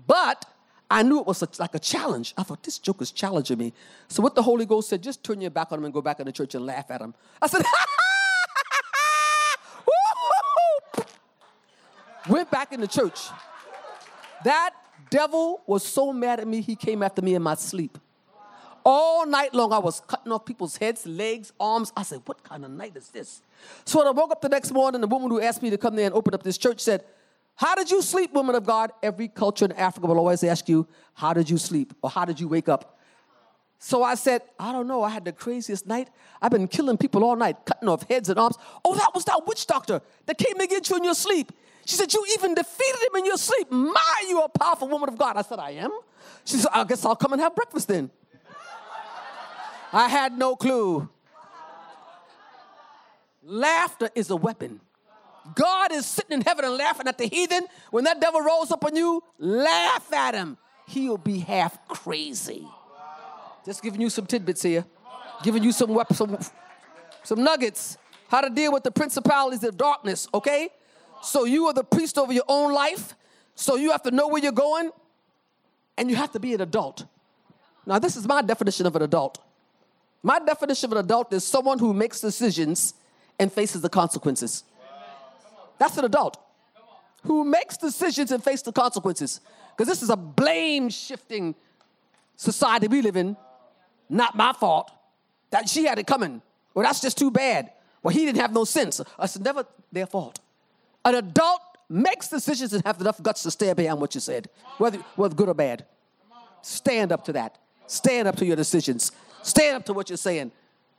But 0.07 0.47
I 0.91 1.03
knew 1.03 1.21
it 1.21 1.27
was 1.27 1.43
a, 1.43 1.49
like 1.59 1.75
a 1.75 1.79
challenge. 1.79 2.35
I 2.39 2.43
thought, 2.43 2.63
this 2.63 2.79
joke 2.79 3.03
is 3.03 3.11
challenging 3.11 3.59
me. 3.59 3.73
So 4.09 4.23
what 4.23 4.35
the 4.35 4.43
Holy 4.43 4.65
Ghost 4.65 4.89
said, 4.89 5.03
just 5.03 5.25
turn 5.25 5.41
your 5.41 5.51
back 5.51 5.73
on 5.73 5.79
him 5.79 5.85
and 5.85 5.93
go 5.93 6.01
back 6.01 6.21
in 6.21 6.27
the 6.27 6.33
church 6.33 6.55
and 6.55 6.65
laugh 6.65 6.91
at 6.91 7.01
him. 7.01 7.15
I 7.41 7.47
said, 7.47 7.63
Went 12.29 12.51
back 12.53 12.73
in 12.73 12.81
the 12.81 12.87
church. 12.87 13.29
That 14.45 14.71
devil 15.11 15.63
was 15.67 15.85
so 15.85 16.13
mad 16.13 16.41
at 16.41 16.47
me, 16.47 16.61
he 16.61 16.77
came 16.77 17.03
after 17.03 17.21
me 17.21 17.35
in 17.35 17.43
my 17.43 17.55
sleep. 17.57 17.99
All 18.85 19.27
night 19.27 19.55
long, 19.55 19.73
I 19.73 19.79
was 19.79 20.01
cutting 20.01 20.33
off 20.33 20.45
people's 20.45 20.77
heads, 20.77 21.07
legs, 21.07 21.53
arms. 21.61 21.93
I 21.97 22.03
said, 22.03 22.23
What 22.27 22.43
kind 22.43 22.65
of 22.65 22.71
night 22.71 22.97
is 22.97 23.09
this? 23.09 23.43
So 23.85 23.99
when 23.99 24.09
I 24.09 24.11
woke 24.11 24.33
up 24.33 24.41
the 24.41 24.49
next 24.49 24.73
morning, 24.73 25.01
the 25.01 25.07
woman 25.07 25.31
who 25.31 25.41
asked 25.41 25.63
me 25.63 25.71
to 25.71 25.79
come 25.79 25.95
there 25.97 26.07
and 26.07 26.15
open 26.15 26.35
up 26.35 26.43
this 26.43 26.59
church 26.59 26.81
said, 26.81 27.05
How 27.55 27.75
did 27.75 27.91
you 27.91 28.03
sleep, 28.03 28.33
woman 28.33 28.55
of 28.55 28.65
God? 28.65 28.91
Every 29.03 29.29
culture 29.29 29.65
in 29.65 29.73
Africa 29.73 30.07
will 30.07 30.19
always 30.19 30.43
ask 30.43 30.69
you, 30.69 30.87
How 31.15 31.33
did 31.33 31.49
you 31.49 31.59
sleep? 31.59 31.95
or 32.03 32.11
How 32.11 32.25
did 32.25 32.41
you 32.41 32.49
wake 32.49 32.69
up? 32.69 32.99
So 33.79 34.05
I 34.05 34.15
said, 34.15 34.43
I 34.61 34.71
don't 34.71 34.87
know. 34.87 35.03
I 35.03 35.11
had 35.11 35.25
the 35.25 35.33
craziest 35.33 35.89
night. 35.89 36.09
I've 36.41 36.53
been 36.53 36.69
killing 36.69 36.97
people 36.97 37.25
all 37.25 37.35
night, 37.35 37.57
cutting 37.67 37.89
off 37.89 38.09
heads 38.09 38.29
and 38.29 38.39
arms. 38.39 38.57
Oh, 38.85 38.95
that 38.95 39.11
was 39.13 39.25
that 39.25 39.45
witch 39.45 39.67
doctor 39.67 40.01
that 40.27 40.39
came 40.39 40.57
get 40.57 40.89
you 40.89 40.97
in 40.97 41.03
your 41.03 41.15
sleep. 41.15 41.51
She 41.85 41.97
said, 41.97 42.13
You 42.13 42.25
even 42.35 42.55
defeated 42.55 43.01
him 43.03 43.17
in 43.17 43.27
your 43.27 43.37
sleep. 43.37 43.71
My, 43.71 44.25
you 44.29 44.41
are 44.41 44.47
a 44.55 44.59
powerful 44.59 44.89
woman 44.89 45.09
of 45.09 45.19
God. 45.19 45.37
I 45.37 45.43
said, 45.43 45.59
I 45.59 45.73
am. 45.73 45.91
She 46.45 46.59
said, 46.59 46.71
I 46.73 46.85
guess 46.85 47.05
I'll 47.05 47.17
come 47.17 47.33
and 47.33 47.43
have 47.43 47.55
breakfast 47.55 47.89
then. 47.89 48.11
I 49.93 50.09
had 50.09 50.39
no 50.39 50.57
clue. 50.57 51.09
Laughter 53.43 54.09
is 54.15 54.31
a 54.31 54.37
weapon. 54.37 54.81
God 55.55 55.93
is 55.93 56.07
sitting 56.07 56.33
in 56.33 56.41
heaven 56.43 56.65
and 56.65 56.77
laughing 56.77 57.09
at 57.09 57.19
the 57.19 57.27
heathen. 57.27 57.67
When 57.91 58.05
that 58.05 58.21
devil 58.21 58.41
rolls 58.41 58.71
up 58.71 58.85
on 58.85 58.95
you, 58.97 59.23
laugh 59.39 60.13
at 60.13 60.35
him. 60.35 60.57
He'll 60.87 61.19
be 61.19 61.41
half 61.41 61.87
crazy. 61.89 62.67
Just 63.65 63.83
giving 63.83 64.01
you 64.01 64.11
some 64.11 64.27
tidbits 64.27 64.63
here, 64.63 64.85
giving 65.43 65.63
you 65.63 65.73
some 65.73 65.95
weapons, 65.95 66.19
some, 66.19 66.39
some 67.23 67.45
nuggets, 67.45 67.99
how 68.29 68.41
to 68.41 68.51
deal 68.51 68.73
with 68.73 68.83
the 68.83 68.91
principalities 68.91 69.63
of 69.63 69.77
darkness, 69.77 70.27
okay? 70.33 70.71
So 71.23 71.45
you 71.45 71.67
are 71.67 71.75
the 71.75 71.85
priest 71.85 72.19
over 72.19 72.33
your 72.33 72.45
own 72.49 72.73
life. 72.73 73.15
So 73.55 73.77
you 73.77 73.91
have 73.93 74.03
to 74.03 74.11
know 74.11 74.29
where 74.29 74.43
you're 74.43 74.53
going, 74.53 74.91
and 75.99 76.09
you 76.09 76.17
have 76.17 76.33
to 76.33 76.41
be 76.41 76.55
an 76.55 76.61
adult. 76.61 77.05
Now, 77.85 77.99
this 77.99 78.17
is 78.17 78.27
my 78.27 78.43
definition 78.43 78.87
of 78.87 78.97
an 78.97 79.03
adult. 79.03 79.39
My 80.23 80.39
definition 80.39 80.89
of 80.89 80.93
an 80.93 81.05
adult 81.05 81.33
is 81.33 81.45
someone 81.45 81.79
who 81.79 81.93
makes 81.93 82.21
decisions 82.21 82.95
and 83.39 83.53
faces 83.53 83.83
the 83.83 83.89
consequences. 83.89 84.65
That's 85.79 85.97
an 85.99 86.05
adult 86.05 86.39
who 87.25 87.45
makes 87.45 87.77
decisions 87.77 88.31
and 88.31 88.43
faces 88.43 88.63
the 88.63 88.73
consequences. 88.73 89.41
Because 89.77 89.89
this 89.89 90.03
is 90.03 90.11
a 90.11 90.17
blame 90.17 90.91
shifting 90.91 91.55
society 92.37 92.89
we 92.89 93.03
live 93.03 93.17
in. 93.17 93.37
Not 94.09 94.37
my 94.37 94.53
fault. 94.53 94.91
That 95.51 95.69
she 95.69 95.85
had 95.85 95.99
it 95.99 96.07
coming. 96.07 96.43
Well, 96.75 96.85
that's 96.85 97.01
just 97.01 97.19
too 97.19 97.31
bad. 97.31 97.71
Well, 98.03 98.15
he 98.15 98.25
didn't 98.25 98.41
have 98.41 98.53
no 98.53 98.65
sense. 98.65 99.01
It's 99.21 99.39
never 99.39 99.67
their 99.91 100.07
fault. 100.07 100.41
An 101.05 101.15
adult 101.15 101.61
makes 101.89 102.29
decisions 102.29 102.73
and 102.73 102.85
have 102.85 103.01
enough 103.01 103.23
guts 103.23 103.43
to 103.43 103.51
stand 103.51 103.77
behind 103.77 104.01
what 104.01 104.15
you 104.15 104.21
said, 104.21 104.49
whether, 104.79 104.99
whether 105.17 105.35
good 105.35 105.49
or 105.49 105.55
bad. 105.55 105.85
Stand 106.63 107.13
up 107.13 107.25
to 107.27 107.33
that. 107.33 107.59
Stand 107.87 108.29
up 108.29 108.37
to 108.37 108.47
your 108.47 108.57
decisions. 108.57 109.13
Stand 109.43 109.77
up 109.77 109.85
to 109.87 109.93
what 109.93 110.09
you're 110.11 110.17
saying. 110.17 110.53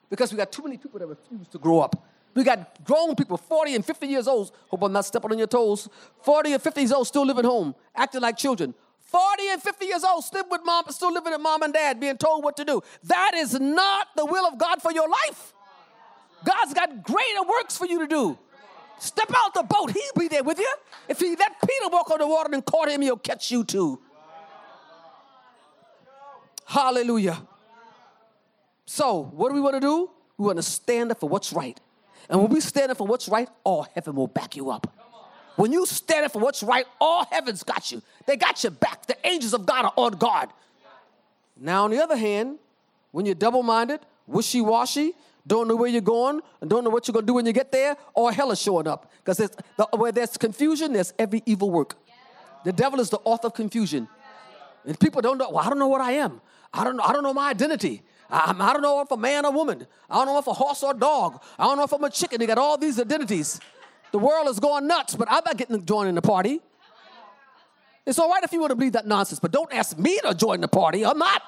Because 0.10 0.32
we 0.32 0.38
got 0.38 0.52
too 0.52 0.64
many 0.64 0.78
people 0.78 1.00
that 1.00 1.08
refuse 1.08 1.48
to 1.50 1.58
grow 1.58 1.80
up. 1.80 2.08
We 2.36 2.44
got 2.44 2.84
grown 2.84 3.16
people, 3.16 3.38
40 3.38 3.76
and 3.76 3.86
50 3.86 4.08
years 4.08 4.28
old. 4.28 4.52
Hope 4.70 4.82
I'm 4.84 4.92
not 4.92 5.06
stepping 5.06 5.32
on 5.32 5.38
your 5.38 5.48
toes. 5.48 5.88
40 6.24 6.54
and 6.54 6.62
50 6.62 6.82
years 6.82 6.92
old, 6.92 7.08
still 7.08 7.26
living 7.26 7.46
home, 7.46 7.76
acting 7.96 8.22
like 8.22 8.38
children. 8.38 8.74
40 9.00 9.50
and 9.50 9.62
50 9.62 9.86
years 9.86 10.04
old, 10.04 10.24
still 10.24 10.44
with 10.50 10.62
mom, 10.66 10.86
still 10.90 11.14
living 11.14 11.32
with 11.32 11.42
mom 11.42 11.62
and 11.62 11.74
dad, 11.74 12.00
being 12.00 12.18
told 12.18 12.44
what 12.44 12.58
to 12.58 12.66
do. 12.66 12.82
That 13.04 13.34
is 13.36 13.60
not 13.60 14.08
the 14.16 14.26
will 14.26 14.48
of 14.48 14.58
God 14.58 14.82
for 14.82 14.92
your 14.92 15.08
life. 15.08 15.54
God's 16.44 16.74
got 16.74 17.04
greater 17.04 17.44
works 17.48 17.78
for 17.78 17.86
you 17.86 18.00
to 18.00 18.08
do. 18.08 18.38
Step 18.98 19.30
out 19.36 19.54
the 19.54 19.64
boat, 19.64 19.92
he'll 19.92 20.20
be 20.20 20.28
there 20.28 20.44
with 20.44 20.58
you. 20.58 20.74
If 21.08 21.20
he 21.20 21.36
let 21.36 21.60
Peter 21.62 21.90
walk 21.90 22.10
on 22.10 22.20
the 22.20 22.28
water 22.28 22.50
and 22.54 22.66
caught 22.66 22.90
him, 22.90 23.02
he'll 23.02 23.18
catch 23.18 23.52
you 23.52 23.64
too. 23.64 24.00
Hallelujah. 26.66 27.42
So, 28.86 29.24
what 29.34 29.50
do 29.50 29.56
we 29.56 29.62
want 29.62 29.76
to 29.76 29.80
do? 29.80 30.10
We 30.38 30.46
want 30.46 30.58
to 30.58 30.64
stand 30.64 31.12
up 31.12 31.20
for 31.20 31.30
what's 31.30 31.54
right. 31.54 31.80
And 32.30 32.42
when 32.42 32.50
we 32.50 32.60
stand 32.60 32.92
up 32.92 32.98
for 32.98 33.08
what's 33.08 33.28
right, 33.28 33.50
all 33.64 33.88
heaven 33.96 34.16
will 34.16 34.28
back 34.28 34.56
you 34.56 34.70
up. 34.70 34.88
When 35.56 35.72
you 35.72 35.86
stand 35.86 36.26
up 36.26 36.34
for 36.34 36.40
what's 36.40 36.64
right, 36.64 36.86
all 37.00 37.26
heaven's 37.26 37.64
got 37.64 37.92
you. 37.92 38.02
They 38.26 38.38
got 38.38 38.64
your 38.64 38.72
back. 38.72 39.06
The 39.06 39.16
angels 39.24 39.54
of 39.54 39.66
God 39.66 39.86
are 39.86 39.94
on 39.96 40.14
guard. 40.14 40.50
Now, 41.56 41.84
on 41.84 41.92
the 41.92 42.02
other 42.02 42.18
hand, 42.18 42.58
when 43.12 43.26
you're 43.26 43.36
double 43.36 43.62
minded, 43.62 44.00
wishy 44.26 44.62
washy, 44.62 45.14
don't 45.46 45.68
know 45.68 45.76
where 45.76 45.90
you're 45.90 46.02
going, 46.02 46.42
and 46.62 46.70
don't 46.70 46.84
know 46.84 46.90
what 46.90 47.08
you're 47.08 47.14
going 47.14 47.26
to 47.26 47.28
do 47.28 47.34
when 47.36 47.46
you 47.46 47.54
get 47.54 47.72
there, 47.72 47.96
all 48.14 48.30
hell 48.30 48.52
is 48.52 48.60
showing 48.60 48.88
up. 48.88 49.12
Because 49.24 49.38
the, 49.38 49.88
where 49.96 50.12
there's 50.12 50.38
confusion, 50.38 50.94
there's 50.94 51.14
every 51.20 51.44
evil 51.46 51.70
work. 51.70 51.96
The 52.64 52.72
devil 52.72 53.00
is 53.00 53.10
the 53.10 53.20
author 53.24 53.48
of 53.48 53.54
confusion. 53.54 54.08
And 54.86 55.00
people 55.00 55.22
don't 55.22 55.38
know, 55.38 55.50
well, 55.50 55.64
I 55.64 55.70
don't 55.70 55.80
know 55.80 55.88
what 55.88 56.02
I 56.02 56.14
am. 56.14 56.42
I 56.74 56.84
don't 56.84 56.98
know, 56.98 57.04
I 57.04 57.14
don't 57.14 57.24
know 57.24 57.34
my 57.34 57.50
identity. 57.50 58.02
I, 58.30 58.56
I 58.58 58.74
don't 58.74 58.82
know 58.82 59.02
if 59.02 59.12
a 59.12 59.18
man 59.18 59.46
or 59.46 59.52
woman. 59.52 59.86
I 60.10 60.16
don't 60.16 60.28
know 60.28 60.40
if 60.40 60.48
a 60.48 60.54
horse 60.54 60.84
or 60.84 60.92
a 60.92 60.98
dog. 60.98 61.42
I 61.58 61.66
don't 61.66 61.78
know 61.78 61.84
if 61.84 61.92
I'm 61.92 62.04
a 62.04 62.10
chicken. 62.10 62.40
They 62.40 62.48
got 62.48 62.58
all 62.58 62.78
these 62.78 63.00
identities. 63.00 63.60
The 64.12 64.20
world 64.20 64.48
is 64.48 64.60
going 64.60 64.88
nuts, 64.88 65.16
but 65.16 65.28
I'm 65.30 65.42
not 65.46 65.58
getting 65.58 65.84
joining 65.86 66.16
the 66.16 66.22
party. 66.22 66.62
It's 68.06 68.20
all 68.20 68.30
right 68.30 68.44
if 68.44 68.52
you 68.52 68.60
want 68.60 68.72
to 68.72 68.76
believe 68.76 68.94
that 68.94 69.08
nonsense, 69.08 69.40
but 69.40 69.52
don't 69.52 69.74
ask 69.74 69.98
me 69.98 70.20
to 70.26 70.34
join 70.34 70.62
the 70.62 70.68
party. 70.68 71.06
I'm 71.06 71.18
not. 71.18 71.42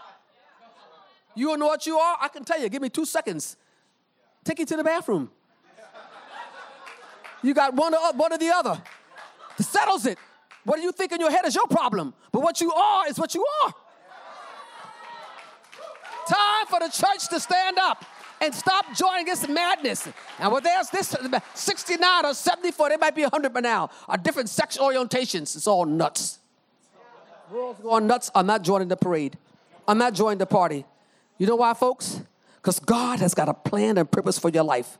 You 1.35 1.47
don't 1.47 1.59
know 1.59 1.67
what 1.67 1.85
you 1.85 1.97
are? 1.97 2.17
I 2.21 2.29
can 2.29 2.45
tell 2.45 2.59
you. 2.59 2.69
Give 2.69 2.81
me 2.81 2.89
two 2.89 3.05
seconds. 3.05 3.57
Take 4.43 4.59
you 4.59 4.65
to 4.65 4.77
the 4.77 4.83
bathroom. 4.83 5.29
You 7.43 7.53
got 7.53 7.73
one 7.73 7.93
or, 7.93 8.13
one 8.13 8.33
or 8.33 8.37
the 8.37 8.49
other. 8.49 8.81
It 9.59 9.63
settles 9.63 10.05
it. 10.05 10.17
What 10.63 10.77
do 10.77 10.81
you 10.81 10.91
think 10.91 11.11
in 11.11 11.19
your 11.19 11.29
head 11.29 11.45
is 11.45 11.53
your 11.53 11.67
problem? 11.67 12.13
But 12.31 12.41
what 12.41 12.59
you 12.61 12.71
are 12.73 13.07
is 13.07 13.19
what 13.19 13.35
you 13.35 13.45
are. 13.63 13.73
Time 16.27 16.65
for 16.67 16.79
the 16.79 16.89
church 16.89 17.29
to 17.29 17.39
stand 17.39 17.77
up 17.77 18.03
and 18.41 18.53
stop 18.53 18.85
joining 18.95 19.25
this 19.25 19.47
madness. 19.47 20.07
And 20.39 20.51
where 20.51 20.61
there's 20.61 20.89
this 20.89 21.15
69 21.53 22.25
or 22.25 22.33
74, 22.33 22.89
there 22.89 22.97
might 22.97 23.15
be 23.15 23.21
100 23.23 23.53
by 23.53 23.61
now, 23.61 23.89
are 24.07 24.17
different 24.17 24.49
sex 24.49 24.77
orientations. 24.77 25.55
It's 25.55 25.67
all 25.67 25.85
nuts. 25.85 26.39
World's 27.51 27.79
going 27.79 28.07
nuts. 28.07 28.31
I'm 28.33 28.47
not 28.47 28.63
joining 28.63 28.87
the 28.87 28.97
parade. 28.97 29.37
I'm 29.87 29.97
not 29.97 30.13
joining 30.13 30.39
the 30.39 30.47
party. 30.47 30.85
You 31.37 31.45
know 31.47 31.57
why, 31.57 31.73
folks? 31.73 32.21
Because 32.55 32.79
God 32.79 33.19
has 33.19 33.33
got 33.33 33.47
a 33.47 33.53
plan 33.53 33.97
and 33.97 34.09
purpose 34.09 34.39
for 34.39 34.49
your 34.49 34.63
life. 34.63 34.97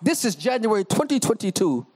This 0.00 0.24
is 0.24 0.34
January 0.34 0.84
2022. 0.84 1.86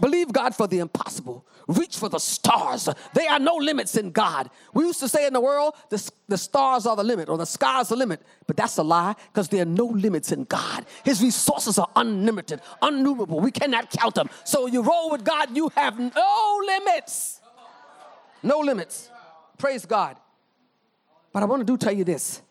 Believe 0.00 0.32
God 0.32 0.54
for 0.54 0.66
the 0.66 0.78
impossible. 0.78 1.44
Reach 1.68 1.96
for 1.96 2.08
the 2.08 2.18
stars. 2.18 2.88
There 3.14 3.30
are 3.30 3.38
no 3.38 3.56
limits 3.56 3.96
in 3.96 4.10
God. 4.10 4.50
We 4.74 4.84
used 4.84 5.00
to 5.00 5.08
say 5.08 5.26
in 5.26 5.32
the 5.32 5.40
world, 5.40 5.74
the, 5.90 6.10
the 6.28 6.38
stars 6.38 6.86
are 6.86 6.96
the 6.96 7.04
limit 7.04 7.28
or 7.28 7.38
the 7.38 7.46
sky's 7.46 7.88
the 7.88 7.96
limit. 7.96 8.22
But 8.46 8.56
that's 8.56 8.78
a 8.78 8.82
lie 8.82 9.14
because 9.32 9.48
there 9.48 9.62
are 9.62 9.66
no 9.66 9.86
limits 9.86 10.32
in 10.32 10.44
God. 10.44 10.86
His 11.04 11.22
resources 11.22 11.78
are 11.78 11.88
unlimited, 11.94 12.60
unnumerable. 12.80 13.40
We 13.40 13.52
cannot 13.52 13.90
count 13.90 14.14
them. 14.14 14.28
So 14.44 14.66
you 14.66 14.82
roll 14.82 15.10
with 15.10 15.24
God, 15.24 15.56
you 15.56 15.70
have 15.76 15.98
no 15.98 16.60
limits. 16.66 17.40
No 18.42 18.58
limits. 18.58 19.10
Praise 19.56 19.86
God. 19.86 20.16
But 21.32 21.42
I 21.42 21.46
want 21.46 21.60
to 21.60 21.64
do 21.64 21.76
tell 21.76 21.92
you 21.92 22.04
this. 22.04 22.42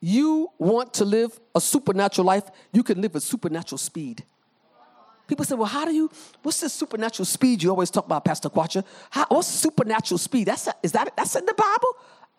You 0.00 0.50
want 0.58 0.94
to 0.94 1.04
live 1.04 1.38
a 1.54 1.60
supernatural 1.60 2.26
life, 2.26 2.44
you 2.72 2.82
can 2.82 3.00
live 3.00 3.16
at 3.16 3.22
supernatural 3.22 3.78
speed. 3.78 4.24
People 5.26 5.44
say, 5.44 5.54
well, 5.54 5.66
how 5.66 5.84
do 5.84 5.92
you, 5.92 6.10
what's 6.42 6.60
this 6.60 6.72
supernatural 6.72 7.26
speed 7.26 7.62
you 7.62 7.70
always 7.70 7.90
talk 7.90 8.06
about, 8.06 8.24
Pastor 8.24 8.48
Quacha? 8.48 8.84
How, 9.10 9.26
what's 9.28 9.48
supernatural 9.48 10.18
speed? 10.18 10.46
That's, 10.46 10.68
a, 10.68 10.74
is 10.82 10.92
that, 10.92 11.12
that's 11.16 11.34
in 11.34 11.44
the 11.44 11.54
Bible? 11.54 11.88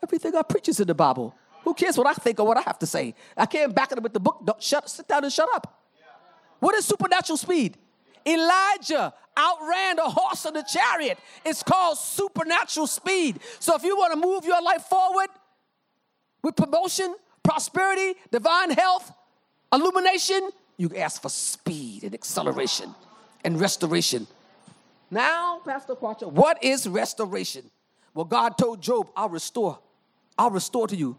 Everything 0.01 0.35
I 0.35 0.41
preach 0.43 0.69
is 0.69 0.79
in 0.79 0.87
the 0.87 0.93
Bible. 0.93 1.35
Who 1.63 1.73
cares 1.73 1.97
what 1.97 2.07
I 2.07 2.13
think 2.13 2.39
or 2.39 2.47
what 2.47 2.57
I 2.57 2.61
have 2.61 2.79
to 2.79 2.85
say? 2.85 3.13
I 3.35 3.45
can't 3.45 3.75
back 3.75 3.91
it 3.91 3.97
up 3.97 4.03
with 4.03 4.13
the 4.13 4.21
book. 4.21 4.41
Don't 4.45 4.61
shut, 4.63 4.89
sit 4.89 5.07
down 5.07 5.23
and 5.23 5.33
shut 5.33 5.49
up. 5.53 5.81
What 6.59 6.75
is 6.75 6.85
supernatural 6.85 7.37
speed? 7.37 7.77
Elijah 8.25 9.13
outran 9.37 9.99
a 9.99 10.09
horse 10.09 10.45
in 10.45 10.55
a 10.55 10.63
chariot. 10.63 11.19
It's 11.45 11.63
called 11.63 11.97
supernatural 11.97 12.87
speed. 12.87 13.39
So 13.59 13.75
if 13.75 13.83
you 13.83 13.97
want 13.97 14.13
to 14.13 14.19
move 14.19 14.45
your 14.45 14.61
life 14.61 14.83
forward 14.83 15.29
with 16.41 16.55
promotion, 16.55 17.15
prosperity, 17.43 18.17
divine 18.31 18.71
health, 18.71 19.11
illumination, 19.73 20.49
you 20.77 20.91
ask 20.95 21.21
for 21.21 21.29
speed 21.29 22.03
and 22.03 22.13
acceleration 22.13 22.93
and 23.43 23.59
restoration. 23.59 24.27
Now, 25.09 25.61
Pastor 25.65 25.95
Quacha, 25.95 26.31
what 26.31 26.63
is 26.63 26.87
restoration? 26.87 27.63
Well, 28.13 28.25
God 28.25 28.57
told 28.57 28.81
Job, 28.81 29.09
I'll 29.15 29.29
restore. 29.29 29.79
I'll 30.37 30.51
restore 30.51 30.87
to 30.87 30.95
you. 30.95 31.17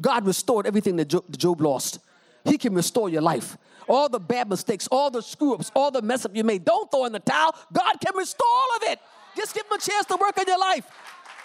God 0.00 0.26
restored 0.26 0.66
everything 0.66 0.96
that 0.96 1.08
Job, 1.08 1.24
Job 1.36 1.60
lost. 1.60 1.98
He 2.44 2.58
can 2.58 2.74
restore 2.74 3.08
your 3.08 3.22
life. 3.22 3.56
All 3.88 4.08
the 4.08 4.20
bad 4.20 4.48
mistakes, 4.48 4.88
all 4.90 5.10
the 5.10 5.22
screw 5.22 5.54
ups, 5.54 5.70
all 5.74 5.90
the 5.90 6.02
mess 6.02 6.24
up 6.24 6.34
you 6.34 6.44
made. 6.44 6.64
Don't 6.64 6.90
throw 6.90 7.04
in 7.04 7.12
the 7.12 7.20
towel. 7.20 7.54
God 7.72 7.96
can 8.04 8.16
restore 8.16 8.46
all 8.48 8.76
of 8.76 8.82
it. 8.84 8.98
Just 9.36 9.54
give 9.54 9.64
him 9.66 9.72
a 9.72 9.78
chance 9.78 10.06
to 10.06 10.16
work 10.16 10.38
on 10.38 10.44
your 10.46 10.58
life. 10.58 10.86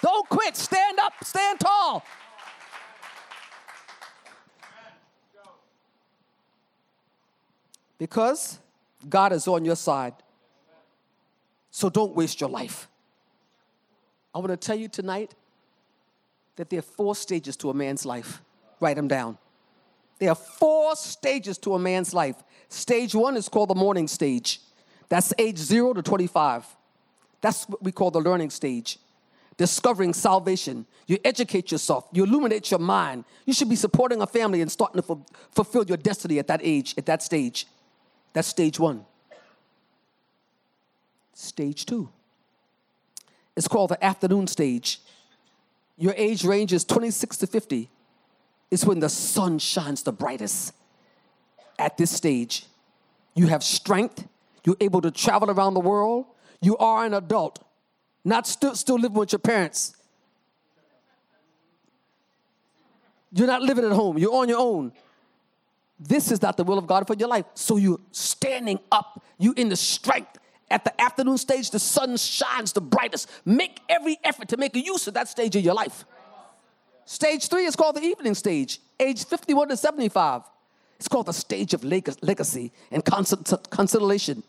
Don't 0.02 0.28
quit. 0.30 0.56
Stand 0.56 1.00
up, 1.00 1.14
stand 1.24 1.60
tall. 1.60 2.04
Because 7.98 8.60
God 9.08 9.34
is 9.34 9.48
on 9.48 9.66
your 9.66 9.76
side. 9.76 10.14
So 11.72 11.90
don't 11.90 12.16
waste 12.16 12.42
your 12.42 12.50
life. 12.50 12.88
I 14.34 14.40
want 14.40 14.50
to 14.50 14.58
tell 14.58 14.76
you 14.76 14.88
tonight 14.88 15.36
that 16.56 16.70
there 16.70 16.80
are 16.80 16.84
four 16.84 17.16
stages 17.16 17.56
to 17.58 17.70
a 17.70 17.74
man's 17.74 18.06
life. 18.06 18.42
Write 18.80 18.96
them 18.96 19.08
down. 19.08 19.38
There 20.20 20.30
are 20.30 20.36
four 20.36 20.96
stages 20.96 21.58
to 21.60 21.76
a 21.76 21.80
man's 21.80 22.14
life. 22.14 22.36
Stage 22.70 23.16
one 23.16 23.38
is 23.38 23.48
called 23.48 23.70
the 23.70 23.76
morning 23.76 24.08
stage. 24.08 24.62
That's 25.10 25.34
age 25.38 25.58
zero 25.58 25.94
to 25.94 26.02
25. 26.02 26.66
That's 27.42 27.68
what 27.70 27.84
we 27.84 27.92
call 27.92 28.12
the 28.12 28.20
learning 28.20 28.50
stage. 28.50 29.00
Discovering 29.58 30.14
salvation. 30.14 30.86
You 31.08 31.18
educate 31.24 31.72
yourself, 31.72 32.08
you 32.12 32.26
illuminate 32.26 32.70
your 32.70 32.80
mind. 32.80 33.24
You 33.46 33.54
should 33.54 33.70
be 33.70 33.76
supporting 33.76 34.22
a 34.22 34.28
family 34.28 34.62
and 34.62 34.72
starting 34.72 35.02
to 35.02 35.20
fulfill 35.52 35.86
your 35.86 35.98
destiny 35.98 36.38
at 36.38 36.48
that 36.48 36.60
age, 36.64 36.94
at 36.98 37.06
that 37.06 37.24
stage. 37.24 37.66
That's 38.34 38.48
stage 38.48 38.80
one. 38.80 39.06
Stage 41.34 41.86
two. 41.86 42.10
It's 43.56 43.68
called 43.68 43.90
the 43.90 44.04
afternoon 44.04 44.48
stage. 44.48 45.00
Your 45.98 46.14
age 46.16 46.46
range 46.46 46.74
is 46.74 46.84
26 46.86 47.38
to 47.38 47.48
50 47.48 47.90
It's 48.70 48.86
when 48.86 49.00
the 49.00 49.10
sun 49.10 49.58
shines 49.60 50.04
the 50.04 50.12
brightest. 50.12 50.74
At 51.80 51.98
this 51.98 52.12
stage, 52.12 52.66
you 53.36 53.48
have 53.48 53.64
strength, 53.64 54.28
you're 54.66 54.78
able 54.80 55.02
to 55.02 55.12
travel 55.12 55.52
around 55.52 55.76
the 55.76 55.80
world, 55.80 56.26
you 56.60 56.76
are 56.78 57.06
an 57.06 57.14
adult, 57.14 57.64
not 58.26 58.48
st- 58.48 58.76
still 58.76 58.96
living 58.96 59.18
with 59.18 59.32
your 59.32 59.40
parents. 59.40 59.96
You're 63.32 63.48
not 63.48 63.62
living 63.62 63.86
at 63.86 63.92
home, 63.92 64.18
you're 64.18 64.34
on 64.34 64.50
your 64.50 64.60
own. 64.60 64.92
This 66.00 66.32
is 66.32 66.42
not 66.42 66.58
the 66.58 66.64
will 66.64 66.78
of 66.78 66.86
God 66.86 67.08
for 67.08 67.16
your 67.16 67.28
life. 67.28 67.46
So 67.54 67.78
you're 67.78 68.00
standing 68.12 68.80
up, 68.92 69.24
you 69.38 69.54
in 69.58 69.70
the 69.70 69.76
strength. 69.76 70.38
At 70.70 70.84
the 70.84 71.02
afternoon 71.02 71.38
stage, 71.38 71.72
the 71.72 71.80
sun 71.80 72.18
shines 72.18 72.74
the 72.74 72.82
brightest. 72.82 73.30
Make 73.46 73.80
every 73.88 74.18
effort 74.24 74.50
to 74.50 74.58
make 74.58 74.76
a 74.76 74.82
use 74.82 75.08
of 75.08 75.14
that 75.14 75.28
stage 75.28 75.56
of 75.56 75.64
your 75.64 75.74
life. 75.74 76.06
Stage 77.06 77.48
three 77.48 77.66
is 77.66 77.76
called 77.76 77.96
the 77.96 78.02
evening 78.02 78.36
stage, 78.36 78.80
age 79.00 79.26
51 79.26 79.70
to 79.70 79.78
75. 79.78 80.42
It's 80.98 81.08
called 81.08 81.28
the 81.28 81.34
stage 81.34 81.74
of 81.74 81.84
legacy 81.86 82.74
and 82.92 83.04
consolation. 83.06 84.44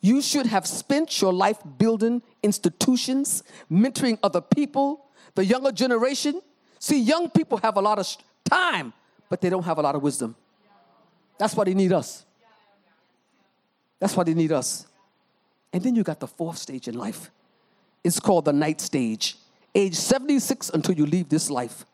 You 0.00 0.22
should 0.22 0.46
have 0.46 0.66
spent 0.66 1.20
your 1.20 1.32
life 1.32 1.58
building 1.76 2.22
institutions, 2.42 3.42
mentoring 3.70 4.18
other 4.22 4.40
people, 4.40 5.06
the 5.34 5.44
younger 5.44 5.72
generation. 5.72 6.40
See, 6.78 7.00
young 7.00 7.30
people 7.30 7.58
have 7.58 7.76
a 7.76 7.80
lot 7.80 7.98
of 7.98 8.16
time, 8.44 8.92
but 9.28 9.40
they 9.40 9.50
don't 9.50 9.64
have 9.64 9.78
a 9.78 9.82
lot 9.82 9.96
of 9.96 10.02
wisdom. 10.02 10.36
That's 11.38 11.54
why 11.54 11.64
they 11.64 11.74
need 11.74 11.92
us. 11.92 12.24
That's 13.98 14.16
why 14.16 14.24
they 14.24 14.34
need 14.34 14.52
us. 14.52 14.86
And 15.72 15.82
then 15.82 15.94
you 15.94 16.02
got 16.02 16.20
the 16.20 16.26
fourth 16.26 16.58
stage 16.58 16.88
in 16.88 16.96
life. 16.96 17.30
It's 18.04 18.20
called 18.20 18.44
the 18.44 18.52
night 18.52 18.80
stage 18.80 19.36
age 19.76 19.94
76 19.94 20.70
until 20.70 20.94
you 20.94 21.04
leave 21.04 21.28
this 21.28 21.50
life, 21.50 21.84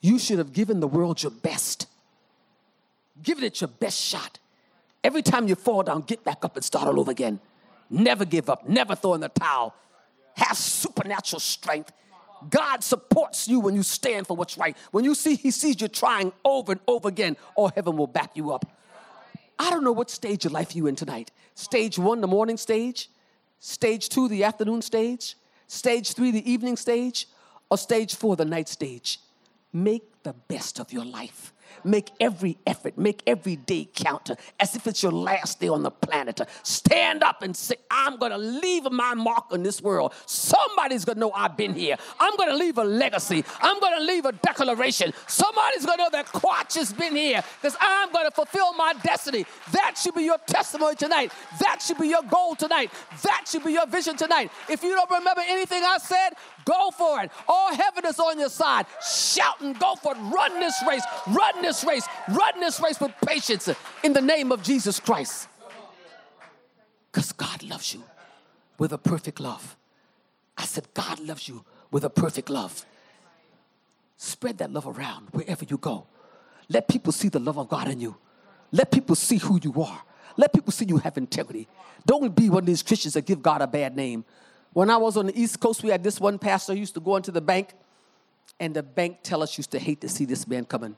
you 0.00 0.18
should 0.18 0.38
have 0.38 0.52
given 0.52 0.80
the 0.80 0.88
world 0.88 1.22
your 1.22 1.30
best. 1.30 1.86
Give 3.22 3.42
it 3.42 3.60
your 3.60 3.68
best 3.68 4.00
shot. 4.00 4.38
Every 5.02 5.22
time 5.22 5.46
you 5.46 5.54
fall 5.54 5.82
down, 5.82 6.00
get 6.02 6.24
back 6.24 6.44
up 6.44 6.56
and 6.56 6.64
start 6.64 6.88
all 6.88 6.98
over 6.98 7.10
again. 7.10 7.38
Never 7.90 8.24
give 8.24 8.48
up, 8.48 8.66
never 8.66 8.94
throw 8.94 9.14
in 9.14 9.20
the 9.20 9.28
towel. 9.28 9.74
Have 10.36 10.56
supernatural 10.56 11.40
strength. 11.40 11.92
God 12.50 12.82
supports 12.84 13.48
you 13.48 13.60
when 13.60 13.74
you 13.74 13.82
stand 13.82 14.26
for 14.26 14.36
what's 14.36 14.58
right. 14.58 14.76
When 14.90 15.04
you 15.04 15.14
see 15.14 15.36
He 15.36 15.50
sees 15.50 15.80
you 15.80 15.88
trying 15.88 16.32
over 16.44 16.72
and 16.72 16.80
over 16.86 17.08
again, 17.08 17.36
all 17.54 17.68
heaven 17.68 17.96
will 17.96 18.06
back 18.06 18.36
you 18.36 18.52
up. 18.52 18.64
I 19.58 19.70
don't 19.70 19.84
know 19.84 19.92
what 19.92 20.10
stage 20.10 20.44
of 20.46 20.52
life 20.52 20.74
you're 20.74 20.88
in 20.88 20.96
tonight. 20.96 21.30
Stage 21.54 21.98
one, 21.98 22.20
the 22.20 22.26
morning 22.26 22.56
stage. 22.56 23.10
Stage 23.60 24.08
two, 24.08 24.28
the 24.28 24.44
afternoon 24.44 24.82
stage 24.82 25.36
stage 25.66 26.12
three, 26.12 26.30
the 26.30 26.50
evening 26.50 26.76
stage, 26.76 27.28
or 27.70 27.78
stage 27.78 28.14
four, 28.14 28.36
the 28.36 28.44
night 28.44 28.68
stage. 28.68 29.20
Make 29.72 30.04
the 30.24 30.32
best 30.32 30.80
of 30.80 30.92
your 30.92 31.04
life. 31.04 31.52
Make 31.82 32.10
every 32.20 32.56
effort, 32.66 32.96
make 32.96 33.22
every 33.26 33.56
day 33.56 33.88
count 33.94 34.30
uh, 34.30 34.36
as 34.60 34.76
if 34.76 34.86
it's 34.86 35.02
your 35.02 35.12
last 35.12 35.60
day 35.60 35.68
on 35.68 35.82
the 35.82 35.90
planet. 35.90 36.40
Uh, 36.40 36.46
stand 36.62 37.22
up 37.22 37.42
and 37.42 37.56
say, 37.56 37.76
I'm 37.90 38.16
going 38.16 38.32
to 38.32 38.38
leave 38.38 38.90
my 38.90 39.14
mark 39.14 39.46
on 39.50 39.62
this 39.62 39.82
world. 39.82 40.14
Somebody's 40.26 41.04
going 41.04 41.16
to 41.16 41.20
know 41.20 41.32
I've 41.32 41.56
been 41.56 41.74
here. 41.74 41.96
I'm 42.20 42.36
going 42.36 42.48
to 42.48 42.56
leave 42.56 42.78
a 42.78 42.84
legacy. 42.84 43.44
I'm 43.60 43.80
going 43.80 43.98
to 43.98 44.04
leave 44.04 44.24
a 44.24 44.32
declaration. 44.32 45.12
Somebody's 45.26 45.84
going 45.84 45.98
to 45.98 46.04
know 46.04 46.10
that 46.10 46.26
Quatch 46.26 46.74
has 46.76 46.92
been 46.92 47.16
here 47.16 47.42
because 47.60 47.76
I'm 47.80 48.12
going 48.12 48.26
to 48.26 48.30
fulfill 48.30 48.72
my 48.74 48.94
destiny. 49.02 49.44
That 49.72 49.96
should 49.98 50.14
be 50.14 50.22
your 50.22 50.38
testimony 50.46 50.96
tonight. 50.96 51.32
That 51.60 51.82
should 51.82 51.98
be 51.98 52.08
your 52.08 52.22
goal 52.22 52.54
tonight. 52.54 52.92
That 53.22 53.44
should 53.48 53.64
be 53.64 53.72
your 53.72 53.86
vision 53.86 54.16
tonight. 54.16 54.50
If 54.70 54.82
you 54.82 54.94
don't 54.94 55.10
remember 55.10 55.42
anything 55.46 55.82
I 55.84 55.98
said, 55.98 56.30
Go 56.64 56.90
for 56.90 57.22
it. 57.22 57.30
All 57.48 57.74
heaven 57.74 58.06
is 58.06 58.18
on 58.18 58.38
your 58.38 58.48
side. 58.48 58.86
Shout 59.06 59.60
and 59.60 59.78
go 59.78 59.94
for 59.96 60.14
it. 60.14 60.18
Run 60.18 60.58
this 60.60 60.74
race. 60.86 61.04
Run 61.28 61.62
this 61.62 61.84
race. 61.84 62.06
Run 62.28 62.60
this 62.60 62.80
race 62.80 63.00
with 63.00 63.12
patience 63.26 63.68
in 64.02 64.12
the 64.12 64.20
name 64.20 64.52
of 64.52 64.62
Jesus 64.62 65.00
Christ. 65.00 65.48
Because 67.10 67.32
God 67.32 67.62
loves 67.62 67.94
you 67.94 68.02
with 68.78 68.92
a 68.92 68.98
perfect 68.98 69.40
love. 69.40 69.76
I 70.56 70.64
said, 70.64 70.86
God 70.94 71.20
loves 71.20 71.48
you 71.48 71.64
with 71.90 72.04
a 72.04 72.10
perfect 72.10 72.50
love. 72.50 72.84
Spread 74.16 74.58
that 74.58 74.72
love 74.72 74.86
around 74.86 75.28
wherever 75.32 75.64
you 75.64 75.76
go. 75.76 76.06
Let 76.68 76.88
people 76.88 77.12
see 77.12 77.28
the 77.28 77.38
love 77.40 77.58
of 77.58 77.68
God 77.68 77.88
in 77.88 78.00
you. 78.00 78.16
Let 78.72 78.90
people 78.90 79.14
see 79.14 79.36
who 79.36 79.60
you 79.62 79.82
are. 79.82 80.02
Let 80.36 80.52
people 80.52 80.72
see 80.72 80.86
you 80.86 80.96
have 80.98 81.16
integrity. 81.16 81.68
Don't 82.06 82.34
be 82.34 82.50
one 82.50 82.60
of 82.60 82.66
these 82.66 82.82
Christians 82.82 83.14
that 83.14 83.26
give 83.26 83.42
God 83.42 83.62
a 83.62 83.66
bad 83.66 83.94
name. 83.94 84.24
When 84.74 84.90
I 84.90 84.96
was 84.96 85.16
on 85.16 85.26
the 85.26 85.40
East 85.40 85.60
Coast, 85.60 85.82
we 85.84 85.90
had 85.90 86.02
this 86.02 86.20
one 86.20 86.38
pastor 86.38 86.74
used 86.74 86.94
to 86.94 87.00
go 87.00 87.16
into 87.16 87.30
the 87.30 87.40
bank, 87.40 87.74
and 88.60 88.74
the 88.74 88.82
bank 88.82 89.18
tellers 89.22 89.56
used 89.56 89.70
to 89.70 89.78
hate 89.78 90.00
to 90.02 90.08
see 90.08 90.24
this 90.24 90.46
man 90.46 90.64
coming. 90.64 90.96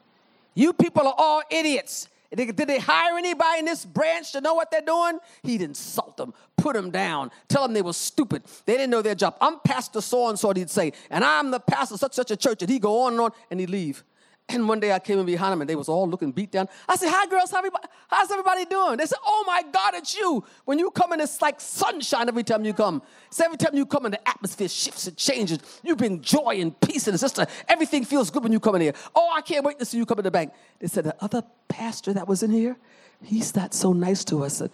You 0.55 0.73
people 0.73 1.07
are 1.07 1.15
all 1.17 1.43
idiots. 1.51 2.09
Did 2.35 2.57
they 2.57 2.79
hire 2.79 3.17
anybody 3.17 3.61
in 3.61 3.65
this 3.67 3.85
branch 3.85 4.33
to 4.33 4.41
know 4.41 4.55
what 4.55 4.71
they're 4.71 4.81
doing? 4.81 5.19
He'd 5.43 5.63
insult 5.63 6.17
them, 6.17 6.35
put 6.57 6.75
them 6.75 6.91
down, 6.91 7.31
tell 7.49 7.63
them 7.63 7.75
they 7.75 7.83
were 7.83 7.93
stupid. 7.93 8.43
They 8.65 8.73
didn't 8.73 8.91
know 8.91 9.03
their 9.03 9.15
job. 9.15 9.37
I'm 9.41 9.61
Pastor 9.61 10.01
so 10.01 10.29
and 10.29 10.39
so, 10.39 10.53
he'd 10.53 10.71
say, 10.71 10.93
and 11.11 11.23
I'm 11.23 11.51
the 11.51 11.61
pastor 11.61 11.95
of 11.95 12.01
such 12.01 12.15
such 12.15 12.31
a 12.31 12.37
church. 12.37 12.63
And 12.63 12.71
he'd 12.71 12.83
go 12.83 13.03
on 13.03 13.13
and 13.13 13.21
on 13.21 13.31
and 13.51 13.61
he'd 13.61 13.71
leave. 13.71 14.03
And 14.57 14.69
one 14.69 14.79
day 14.79 14.93
I 14.93 14.99
came 15.01 15.19
in 15.19 15.27
behind 15.27 15.53
them 15.53 15.61
and 15.61 15.69
they 15.69 15.75
was 15.75 15.89
all 15.89 16.09
looking 16.09 16.31
beat 16.31 16.53
down. 16.53 16.69
I 16.89 16.97
said, 16.97 17.11
hi 17.11 17.27
girls, 17.27 17.51
how 17.51 17.59
everybody, 17.59 17.89
how's 18.09 18.31
everybody 18.31 18.65
doing? 18.65 18.97
They 18.97 19.07
said, 19.07 19.19
oh 19.27 19.45
my 19.47 19.63
God, 19.73 19.95
it's 19.95 20.17
you. 20.17 20.45
When 20.65 20.79
you 20.79 20.91
come 20.91 21.13
in, 21.13 21.21
it's 21.21 21.43
like 21.43 21.61
sunshine 21.61 22.29
every 22.29 22.45
time 22.45 22.65
you 22.65 22.73
come. 22.73 23.03
So 23.31 23.45
every 23.45 23.57
time 23.57 23.75
you 23.75 23.85
come 23.87 24.07
in, 24.07 24.13
the 24.13 24.29
atmosphere 24.29 24.69
shifts 24.69 25.09
and 25.09 25.17
changes. 25.17 25.59
You 25.83 25.97
bring 25.97 26.21
joy 26.21 26.61
and 26.61 26.79
peace 26.81 27.09
and 27.09 27.19
sister. 27.19 27.47
Everything 27.69 28.05
feels 28.05 28.31
good 28.31 28.45
when 28.45 28.53
you 28.53 28.61
come 28.61 28.77
in 28.77 28.83
here. 28.83 28.95
Oh, 29.15 29.33
I 29.35 29.41
can't 29.41 29.65
wait 29.65 29.79
to 29.81 29.85
see 29.85 29.99
you 29.99 30.07
come 30.07 30.19
in 30.19 30.25
the 30.25 30.31
bank. 30.31 30.53
They 30.79 30.87
said, 30.87 31.05
the 31.05 31.17
other 31.21 31.43
pastor 31.69 32.13
that 32.13 32.29
was 32.29 32.43
in 32.43 32.53
here, 32.53 32.77
he's 33.25 33.55
not 33.57 33.75
so 33.75 33.93
nice 33.93 34.25
to 34.27 34.45
us. 34.45 34.61
A 34.61 34.71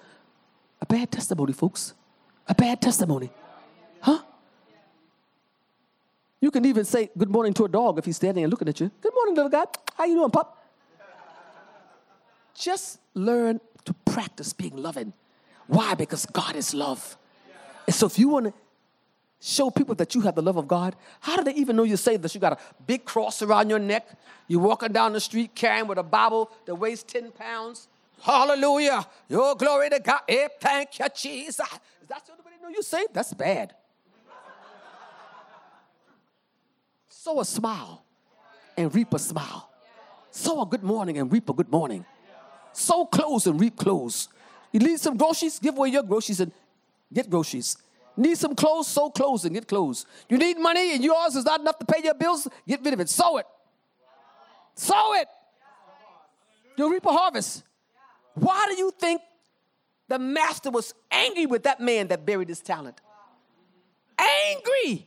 bad 0.86 1.10
testimony, 1.10 1.54
folks. 1.54 1.94
A 2.46 2.54
bad 2.54 2.82
testimony. 2.82 3.30
You 6.42 6.50
can 6.50 6.64
even 6.64 6.84
say 6.84 7.08
good 7.16 7.30
morning 7.30 7.54
to 7.54 7.64
a 7.66 7.68
dog 7.68 7.98
if 7.98 8.04
he's 8.04 8.16
standing 8.16 8.42
and 8.42 8.50
looking 8.50 8.68
at 8.68 8.80
you. 8.80 8.90
Good 9.00 9.14
morning, 9.14 9.36
little 9.36 9.48
guy. 9.48 9.64
How 9.96 10.04
you 10.06 10.16
doing, 10.16 10.30
pup? 10.30 10.58
Just 12.52 12.98
learn 13.14 13.60
to 13.84 13.94
practice 14.04 14.52
being 14.52 14.76
loving. 14.76 15.12
Why? 15.68 15.94
Because 15.94 16.26
God 16.26 16.56
is 16.56 16.74
love. 16.74 17.16
And 17.86 17.94
so 17.94 18.06
if 18.06 18.18
you 18.18 18.28
want 18.28 18.46
to 18.46 18.52
show 19.40 19.70
people 19.70 19.94
that 19.94 20.16
you 20.16 20.22
have 20.22 20.34
the 20.34 20.42
love 20.42 20.56
of 20.56 20.66
God, 20.66 20.96
how 21.20 21.36
do 21.36 21.44
they 21.44 21.54
even 21.54 21.76
know 21.76 21.84
you're 21.84 21.96
saved? 21.96 22.22
That 22.24 22.34
you 22.34 22.40
got 22.40 22.54
a 22.54 22.82
big 22.88 23.04
cross 23.04 23.40
around 23.40 23.70
your 23.70 23.78
neck, 23.78 24.08
you're 24.48 24.60
walking 24.60 24.90
down 24.90 25.12
the 25.12 25.20
street 25.20 25.54
carrying 25.54 25.86
with 25.86 25.98
a 25.98 26.02
Bible 26.02 26.50
that 26.66 26.74
weighs 26.74 27.04
10 27.04 27.30
pounds. 27.30 27.86
Hallelujah. 28.20 29.06
Your 29.28 29.54
glory 29.54 29.90
to 29.90 30.00
God. 30.00 30.22
Hey, 30.26 30.48
thank 30.60 30.98
you, 30.98 31.06
Jesus. 31.14 31.60
Is 32.02 32.08
that 32.08 32.26
the 32.26 32.32
only 32.32 32.44
way 32.44 32.50
they 32.56 32.62
know 32.64 32.68
you're 32.68 32.82
saved? 32.82 33.14
That's 33.14 33.32
bad. 33.32 33.74
Sow 37.22 37.38
a 37.38 37.44
smile 37.44 38.02
and 38.76 38.92
reap 38.92 39.14
a 39.14 39.18
smile. 39.18 39.70
Sow 40.32 40.62
a 40.62 40.66
good 40.66 40.82
morning 40.82 41.18
and 41.18 41.32
reap 41.32 41.48
a 41.48 41.52
good 41.52 41.70
morning. 41.70 42.04
Sow 42.72 43.06
clothes 43.06 43.46
and 43.46 43.60
reap 43.60 43.76
clothes. 43.76 44.28
You 44.72 44.80
need 44.80 44.98
some 44.98 45.16
groceries? 45.16 45.60
Give 45.60 45.76
away 45.76 45.90
your 45.90 46.02
groceries 46.02 46.40
and 46.40 46.50
get 47.12 47.30
groceries. 47.30 47.76
Need 48.16 48.38
some 48.38 48.56
clothes? 48.56 48.88
Sow 48.88 49.08
clothes 49.08 49.44
and 49.44 49.54
get 49.54 49.68
clothes. 49.68 50.04
You 50.28 50.36
need 50.36 50.58
money 50.58 50.94
and 50.94 51.04
yours 51.04 51.36
is 51.36 51.44
not 51.44 51.60
enough 51.60 51.78
to 51.78 51.84
pay 51.84 52.02
your 52.02 52.14
bills? 52.14 52.48
Get 52.66 52.80
rid 52.84 52.94
of 52.94 52.98
it. 52.98 53.08
Sow 53.08 53.36
it. 53.36 53.46
Sow 54.74 55.14
it. 55.14 55.28
You'll 56.76 56.90
reap 56.90 57.06
a 57.06 57.12
harvest. 57.12 57.62
Why 58.34 58.66
do 58.68 58.76
you 58.76 58.90
think 58.98 59.20
the 60.08 60.18
master 60.18 60.72
was 60.72 60.92
angry 61.08 61.46
with 61.46 61.62
that 61.64 61.78
man 61.78 62.08
that 62.08 62.26
buried 62.26 62.48
his 62.48 62.60
talent? 62.60 63.00
Angry 64.18 65.06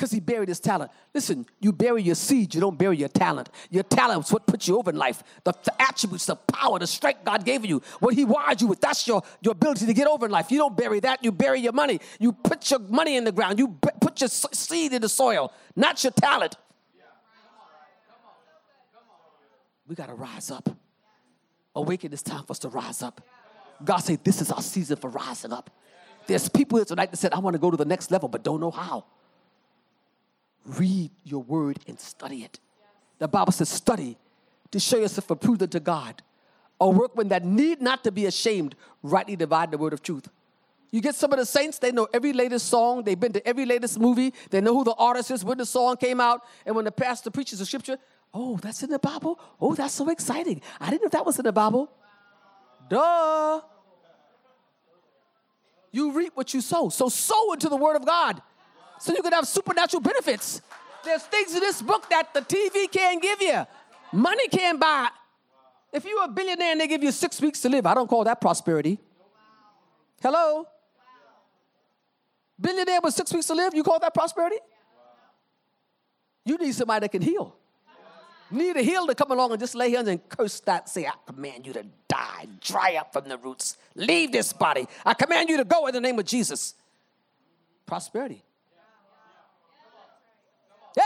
because 0.00 0.10
he 0.10 0.18
buried 0.18 0.48
his 0.48 0.60
talent. 0.60 0.90
Listen, 1.12 1.44
you 1.60 1.72
bury 1.72 2.02
your 2.02 2.14
seed, 2.14 2.54
you 2.54 2.60
don't 2.62 2.78
bury 2.78 2.96
your 2.96 3.10
talent. 3.10 3.50
Your 3.68 3.82
talent 3.82 4.24
is 4.24 4.32
what 4.32 4.46
puts 4.46 4.66
you 4.66 4.78
over 4.78 4.88
in 4.88 4.96
life. 4.96 5.22
The, 5.44 5.52
the, 5.62 5.82
attributes, 5.82 6.24
the 6.24 6.36
power, 6.36 6.78
the 6.78 6.86
strength 6.86 7.22
God 7.22 7.44
gave 7.44 7.66
you, 7.66 7.82
what 7.98 8.14
he 8.14 8.24
wired 8.24 8.62
you 8.62 8.66
with, 8.66 8.80
that's 8.80 9.06
your, 9.06 9.22
your 9.42 9.52
ability 9.52 9.84
to 9.84 9.92
get 9.92 10.06
over 10.06 10.24
in 10.24 10.32
life. 10.32 10.50
You 10.50 10.56
don't 10.56 10.74
bury 10.74 11.00
that, 11.00 11.22
you 11.22 11.30
bury 11.30 11.60
your 11.60 11.74
money. 11.74 12.00
You 12.18 12.32
put 12.32 12.70
your 12.70 12.80
money 12.80 13.18
in 13.18 13.24
the 13.24 13.32
ground, 13.32 13.58
you 13.58 13.76
put 14.00 14.22
your 14.22 14.30
seed 14.30 14.94
in 14.94 15.02
the 15.02 15.08
soil, 15.10 15.52
not 15.76 16.02
your 16.02 16.12
talent. 16.12 16.56
We 19.86 19.94
got 19.94 20.06
to 20.06 20.14
rise 20.14 20.50
up. 20.50 20.70
Awaken, 21.74 22.10
it's 22.14 22.22
time 22.22 22.44
for 22.44 22.52
us 22.52 22.58
to 22.60 22.68
rise 22.68 23.02
up. 23.02 23.20
God 23.84 23.98
said, 23.98 24.24
This 24.24 24.40
is 24.40 24.50
our 24.50 24.62
season 24.62 24.96
for 24.96 25.10
rising 25.10 25.52
up. 25.52 25.68
There's 26.26 26.48
people 26.48 26.78
here 26.78 26.86
tonight 26.86 27.10
that 27.10 27.18
said, 27.18 27.34
I 27.34 27.38
want 27.40 27.52
to 27.52 27.58
go 27.58 27.70
to 27.70 27.76
the 27.76 27.84
next 27.84 28.10
level, 28.10 28.30
but 28.30 28.42
don't 28.42 28.60
know 28.60 28.70
how 28.70 29.04
read 30.64 31.10
your 31.24 31.42
word 31.42 31.78
and 31.86 31.98
study 31.98 32.42
it. 32.42 32.60
The 33.18 33.28
Bible 33.28 33.52
says, 33.52 33.68
study 33.68 34.16
to 34.70 34.80
show 34.80 34.98
yourself 34.98 35.30
approved 35.30 35.62
unto 35.62 35.80
God, 35.80 36.22
a 36.80 36.88
workman 36.88 37.28
that 37.28 37.44
need 37.44 37.82
not 37.82 38.04
to 38.04 38.12
be 38.12 38.26
ashamed, 38.26 38.74
rightly 39.02 39.36
divide 39.36 39.70
the 39.70 39.78
word 39.78 39.92
of 39.92 40.02
truth. 40.02 40.28
You 40.90 41.00
get 41.00 41.14
some 41.14 41.32
of 41.32 41.38
the 41.38 41.46
saints, 41.46 41.78
they 41.78 41.92
know 41.92 42.08
every 42.12 42.32
latest 42.32 42.68
song, 42.68 43.04
they've 43.04 43.18
been 43.18 43.32
to 43.32 43.46
every 43.46 43.64
latest 43.64 43.98
movie, 43.98 44.34
they 44.50 44.60
know 44.60 44.74
who 44.74 44.84
the 44.84 44.94
artist 44.94 45.30
is, 45.30 45.44
when 45.44 45.58
the 45.58 45.66
song 45.66 45.96
came 45.96 46.20
out, 46.20 46.42
and 46.66 46.74
when 46.74 46.84
the 46.84 46.92
pastor 46.92 47.30
preaches 47.30 47.58
the 47.58 47.66
scripture, 47.66 47.96
oh, 48.34 48.56
that's 48.56 48.82
in 48.82 48.90
the 48.90 48.98
Bible? 48.98 49.38
Oh, 49.60 49.74
that's 49.74 49.94
so 49.94 50.08
exciting. 50.08 50.62
I 50.80 50.90
didn't 50.90 51.02
know 51.02 51.08
that 51.10 51.26
was 51.26 51.38
in 51.38 51.44
the 51.44 51.52
Bible. 51.52 51.90
Duh. 52.88 53.60
You 55.92 56.12
reap 56.12 56.32
what 56.34 56.54
you 56.54 56.60
sow. 56.60 56.88
So 56.88 57.08
sow 57.08 57.52
into 57.52 57.68
the 57.68 57.76
word 57.76 57.96
of 57.96 58.06
God 58.06 58.42
so 59.00 59.14
you 59.14 59.22
can 59.22 59.32
have 59.32 59.48
supernatural 59.48 60.00
benefits. 60.00 60.60
There's 61.02 61.22
things 61.22 61.54
in 61.54 61.60
this 61.60 61.80
book 61.82 62.08
that 62.10 62.32
the 62.34 62.40
TV 62.42 62.90
can't 62.90 63.20
give 63.20 63.40
you, 63.40 63.66
money 64.12 64.46
can't 64.48 64.78
buy. 64.78 65.08
If 65.92 66.04
you're 66.04 66.24
a 66.24 66.28
billionaire 66.28 66.72
and 66.72 66.80
they 66.80 66.86
give 66.86 67.02
you 67.02 67.10
six 67.10 67.40
weeks 67.40 67.60
to 67.62 67.68
live, 67.68 67.86
I 67.86 67.94
don't 67.94 68.06
call 68.06 68.22
that 68.24 68.40
prosperity. 68.40 68.98
Hello? 70.22 70.66
Billionaire 72.60 73.00
with 73.02 73.14
six 73.14 73.32
weeks 73.32 73.46
to 73.46 73.54
live, 73.54 73.74
you 73.74 73.82
call 73.82 73.98
that 73.98 74.14
prosperity? 74.14 74.58
You 76.44 76.58
need 76.58 76.74
somebody 76.74 77.04
that 77.04 77.10
can 77.10 77.22
heal. 77.22 77.56
need 78.50 78.76
a 78.76 78.82
healer 78.82 79.08
to 79.08 79.14
come 79.14 79.30
along 79.30 79.52
and 79.52 79.60
just 79.60 79.74
lay 79.74 79.90
hands 79.92 80.08
and 80.08 80.26
curse 80.28 80.60
that. 80.60 80.88
Say, 80.88 81.06
I 81.06 81.12
command 81.26 81.66
you 81.66 81.72
to 81.72 81.84
die, 82.06 82.46
dry 82.60 82.96
up 82.96 83.12
from 83.12 83.28
the 83.28 83.38
roots, 83.38 83.76
leave 83.94 84.30
this 84.30 84.52
body. 84.52 84.86
I 85.04 85.14
command 85.14 85.48
you 85.48 85.56
to 85.56 85.64
go 85.64 85.86
in 85.86 85.94
the 85.94 86.00
name 86.00 86.18
of 86.18 86.26
Jesus. 86.26 86.74
Prosperity. 87.86 88.44
Yeah, 90.96 91.04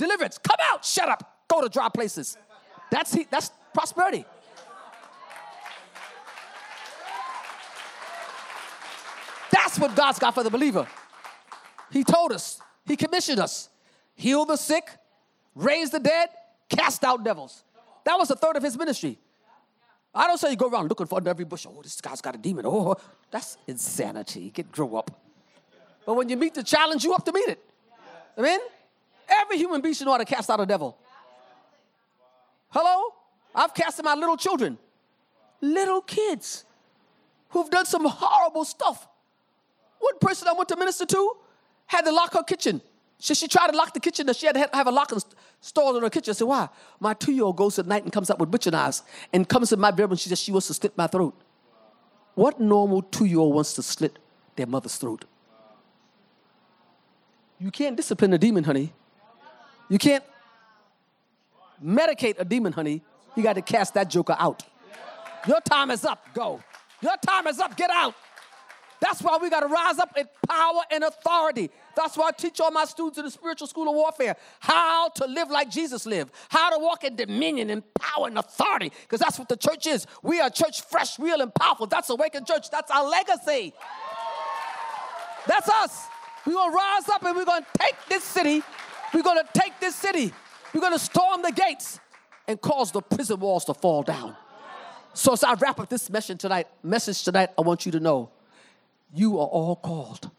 deliverance. 0.00 0.38
Come 0.38 0.56
out. 0.70 0.84
Shut 0.84 1.08
up. 1.08 1.46
Go 1.48 1.60
to 1.60 1.68
dry 1.68 1.88
places. 1.88 2.36
That's 2.90 3.12
he, 3.12 3.26
that's 3.30 3.50
prosperity. 3.72 4.24
That's 9.52 9.78
what 9.78 9.94
God's 9.94 10.18
got 10.18 10.34
for 10.34 10.42
the 10.42 10.50
believer. 10.50 10.86
He 11.92 12.02
told 12.02 12.32
us, 12.32 12.60
He 12.86 12.96
commissioned 12.96 13.38
us 13.38 13.68
heal 14.14 14.44
the 14.44 14.56
sick, 14.56 14.90
raise 15.54 15.90
the 15.90 16.00
dead, 16.00 16.28
cast 16.68 17.04
out 17.04 17.24
devils. 17.24 17.64
That 18.04 18.18
was 18.18 18.30
a 18.30 18.36
third 18.36 18.56
of 18.56 18.62
His 18.62 18.76
ministry. 18.76 19.18
I 20.14 20.26
don't 20.26 20.38
say 20.38 20.50
you 20.50 20.56
go 20.56 20.68
around 20.68 20.88
looking 20.88 21.06
for 21.06 21.16
under 21.16 21.30
every 21.30 21.44
bush. 21.44 21.66
Oh, 21.68 21.80
this 21.82 22.00
guy's 22.00 22.20
got 22.20 22.34
a 22.34 22.38
demon. 22.38 22.66
Oh, 22.66 22.90
oh. 22.90 22.96
that's 23.30 23.56
insanity. 23.66 24.50
Get 24.50 24.72
grow 24.72 24.96
up. 24.96 25.10
But 26.04 26.14
when 26.14 26.28
you 26.28 26.36
meet 26.36 26.54
the 26.54 26.64
challenge, 26.64 27.04
you 27.04 27.12
have 27.12 27.24
to 27.24 27.32
meet 27.32 27.48
it. 27.48 27.60
Amen? 28.36 28.60
Every 29.30 29.56
human 29.56 29.80
being 29.80 29.94
should 29.94 30.06
know 30.06 30.12
how 30.12 30.18
to 30.18 30.24
cast 30.24 30.50
out 30.50 30.60
a 30.60 30.66
devil. 30.66 30.98
Hello? 32.70 33.14
I've 33.54 33.74
cast 33.74 33.96
them 33.96 34.06
out 34.06 34.18
little 34.18 34.36
children, 34.36 34.78
little 35.60 36.00
kids 36.02 36.64
who've 37.50 37.70
done 37.70 37.84
some 37.84 38.04
horrible 38.04 38.64
stuff. 38.64 39.08
One 39.98 40.18
person 40.20 40.48
I 40.48 40.52
went 40.52 40.68
to 40.68 40.76
minister 40.76 41.04
to 41.06 41.36
had 41.86 42.02
to 42.02 42.12
lock 42.12 42.32
her 42.34 42.42
kitchen. 42.42 42.80
She, 43.18 43.34
she 43.34 43.48
tried 43.48 43.70
to 43.70 43.76
lock 43.76 43.92
the 43.92 44.00
kitchen, 44.00 44.28
and 44.28 44.36
she 44.36 44.46
had 44.46 44.54
to 44.54 44.68
have 44.72 44.86
a 44.86 44.90
lock 44.90 45.12
installed 45.12 45.96
in 45.96 46.02
her 46.02 46.10
kitchen. 46.10 46.30
I 46.30 46.34
said, 46.34 46.46
Why? 46.46 46.68
My 47.00 47.12
two 47.12 47.32
year 47.32 47.44
old 47.44 47.56
goes 47.56 47.78
at 47.78 47.86
night 47.86 48.04
and 48.04 48.12
comes 48.12 48.30
up 48.30 48.38
with 48.38 48.50
butcher 48.50 48.70
knives 48.70 49.02
and 49.32 49.46
comes 49.46 49.72
in 49.72 49.80
my 49.80 49.90
bedroom. 49.90 50.12
and 50.12 50.20
She 50.20 50.28
says 50.28 50.40
she 50.40 50.52
wants 50.52 50.68
to 50.68 50.74
slit 50.74 50.96
my 50.96 51.06
throat. 51.06 51.34
What 52.34 52.60
normal 52.60 53.02
two 53.02 53.26
year 53.26 53.40
old 53.40 53.54
wants 53.54 53.74
to 53.74 53.82
slit 53.82 54.18
their 54.56 54.66
mother's 54.66 54.96
throat? 54.96 55.24
You 57.58 57.70
can't 57.70 57.96
discipline 57.96 58.32
a 58.32 58.38
demon, 58.38 58.64
honey. 58.64 58.94
You 59.90 59.98
can't 59.98 60.24
medicate 61.84 62.36
a 62.38 62.44
demon, 62.44 62.72
honey. 62.72 63.02
You 63.36 63.42
got 63.42 63.54
to 63.54 63.62
cast 63.62 63.94
that 63.94 64.08
joker 64.08 64.36
out. 64.38 64.62
Your 65.46 65.60
time 65.60 65.90
is 65.90 66.04
up. 66.04 66.24
Go. 66.32 66.62
Your 67.02 67.16
time 67.26 67.46
is 67.48 67.58
up. 67.58 67.76
Get 67.76 67.90
out. 67.90 68.14
That's 69.00 69.22
why 69.22 69.38
we 69.40 69.48
got 69.50 69.60
to 69.60 69.66
rise 69.66 69.98
up 69.98 70.16
in 70.16 70.28
power 70.46 70.82
and 70.90 71.02
authority. 71.02 71.70
That's 71.96 72.16
why 72.16 72.28
I 72.28 72.32
teach 72.32 72.60
all 72.60 72.70
my 72.70 72.84
students 72.84 73.18
in 73.18 73.24
the 73.24 73.30
spiritual 73.30 73.66
school 73.66 73.88
of 73.88 73.94
warfare 73.94 74.36
how 74.60 75.08
to 75.08 75.26
live 75.26 75.50
like 75.50 75.70
Jesus 75.70 76.04
lived, 76.04 76.32
how 76.50 76.70
to 76.70 76.78
walk 76.78 77.02
in 77.02 77.16
dominion 77.16 77.70
and 77.70 77.82
power 77.94 78.26
and 78.26 78.38
authority, 78.38 78.92
because 79.02 79.18
that's 79.18 79.38
what 79.38 79.48
the 79.48 79.56
church 79.56 79.86
is. 79.86 80.06
We 80.22 80.38
are 80.40 80.50
church 80.50 80.82
fresh, 80.82 81.18
real, 81.18 81.40
and 81.40 81.52
powerful. 81.54 81.86
That's 81.86 82.10
Awaken 82.10 82.44
Church. 82.44 82.70
That's 82.70 82.90
our 82.90 83.08
legacy. 83.08 83.72
That's 85.46 85.68
us. 85.68 86.06
We're 86.46 86.52
going 86.52 86.70
to 86.70 86.76
rise 86.76 87.08
up 87.08 87.22
and 87.22 87.36
we're 87.36 87.44
going 87.46 87.62
to 87.62 87.78
take 87.78 87.96
this 88.08 88.22
city 88.22 88.62
we're 89.14 89.22
going 89.22 89.38
to 89.44 89.60
take 89.60 89.78
this 89.80 89.94
city. 89.94 90.32
We're 90.74 90.80
going 90.80 90.92
to 90.92 90.98
storm 90.98 91.42
the 91.42 91.52
gates 91.52 92.00
and 92.46 92.60
cause 92.60 92.92
the 92.92 93.02
prison 93.02 93.40
walls 93.40 93.64
to 93.66 93.74
fall 93.74 94.02
down. 94.02 94.36
So 95.14 95.32
as 95.32 95.42
I 95.42 95.54
wrap 95.54 95.80
up 95.80 95.88
this 95.88 96.08
message 96.08 96.38
tonight, 96.38 96.68
message 96.82 97.24
tonight, 97.24 97.50
I 97.58 97.62
want 97.62 97.84
you 97.84 97.92
to 97.92 98.00
know 98.00 98.30
you 99.12 99.38
are 99.38 99.46
all 99.46 99.76
called. 99.76 100.30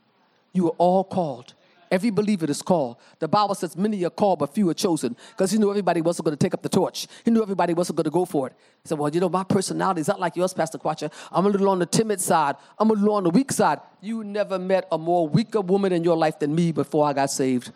You 0.53 0.67
are 0.67 0.75
all 0.77 1.03
called. 1.03 1.53
Every 1.91 2.10
believer 2.10 2.49
is 2.49 2.62
called. 2.62 2.95
The 3.19 3.27
Bible 3.27 3.53
says 3.53 3.75
many 3.75 4.05
are 4.05 4.10
called, 4.10 4.39
but 4.39 4.55
few 4.55 4.69
are 4.69 4.73
chosen. 4.73 5.17
Because 5.31 5.51
he 5.51 5.57
knew 5.57 5.69
everybody 5.69 5.99
wasn't 5.99 6.25
going 6.25 6.38
to 6.38 6.41
take 6.41 6.53
up 6.53 6.62
the 6.62 6.69
torch. 6.69 7.05
He 7.25 7.31
knew 7.31 7.41
everybody 7.41 7.73
wasn't 7.73 7.97
going 7.97 8.05
to 8.05 8.12
go 8.12 8.23
for 8.23 8.47
it. 8.47 8.53
He 8.81 8.88
said, 8.88 8.97
Well, 8.97 9.13
you 9.13 9.19
know, 9.19 9.27
my 9.27 9.43
personality 9.43 9.99
is 9.99 10.07
not 10.07 10.17
like 10.17 10.38
yours, 10.38 10.53
Pastor 10.53 10.77
Quacha. 10.77 11.12
I'm 11.34 11.45
a 11.45 11.49
little 11.49 11.67
on 11.67 11.79
the 11.79 11.86
timid 11.86 12.21
side. 12.21 12.55
I'm 12.79 12.89
a 12.89 12.93
little 12.93 13.15
on 13.15 13.25
the 13.25 13.29
weak 13.29 13.51
side. 13.51 13.81
You 13.99 14.23
never 14.23 14.57
met 14.57 14.88
a 14.89 14.97
more 14.97 15.27
weaker 15.27 15.60
woman 15.60 15.91
in 15.91 16.05
your 16.05 16.15
life 16.15 16.39
than 16.39 16.55
me 16.55 16.71
before 16.71 17.05
I 17.05 17.12
got 17.12 17.29
saved. 17.29 17.73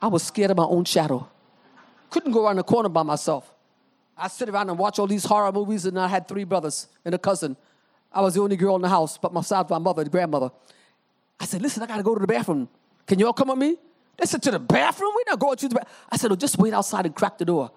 I 0.00 0.06
was 0.06 0.22
scared 0.22 0.50
of 0.50 0.56
my 0.56 0.64
own 0.64 0.84
shadow. 0.84 1.28
Couldn't 2.08 2.32
go 2.32 2.46
around 2.46 2.56
the 2.56 2.62
corner 2.62 2.88
by 2.88 3.02
myself. 3.02 3.52
I 4.16 4.28
sit 4.28 4.48
around 4.48 4.68
and 4.68 4.78
watch 4.78 4.98
all 4.98 5.06
these 5.06 5.24
horror 5.24 5.52
movies, 5.52 5.86
and 5.86 5.98
I 5.98 6.08
had 6.08 6.28
three 6.28 6.44
brothers 6.44 6.88
and 7.04 7.14
a 7.14 7.18
cousin. 7.18 7.56
I 8.12 8.20
was 8.20 8.34
the 8.34 8.42
only 8.42 8.56
girl 8.56 8.76
in 8.76 8.82
the 8.82 8.88
house, 8.88 9.16
but 9.16 9.32
besides 9.32 9.70
my 9.70 9.78
mother 9.78 10.02
and 10.02 10.10
grandmother. 10.10 10.50
I 11.38 11.46
said, 11.46 11.62
listen, 11.62 11.82
I 11.82 11.86
gotta 11.86 12.02
go 12.02 12.14
to 12.14 12.20
the 12.20 12.26
bathroom. 12.26 12.68
Can 13.06 13.18
y'all 13.18 13.32
come 13.32 13.48
with 13.48 13.58
me? 13.58 13.76
They 14.18 14.26
said, 14.26 14.42
to 14.42 14.50
the 14.50 14.58
bathroom? 14.58 15.12
We're 15.14 15.30
not 15.30 15.38
going 15.38 15.56
to 15.56 15.68
the 15.68 15.74
bathroom. 15.76 15.94
I 16.10 16.16
said, 16.16 16.30
oh, 16.32 16.36
just 16.36 16.58
wait 16.58 16.74
outside 16.74 17.06
and 17.06 17.14
crack 17.14 17.38
the 17.38 17.46
door. 17.46 17.70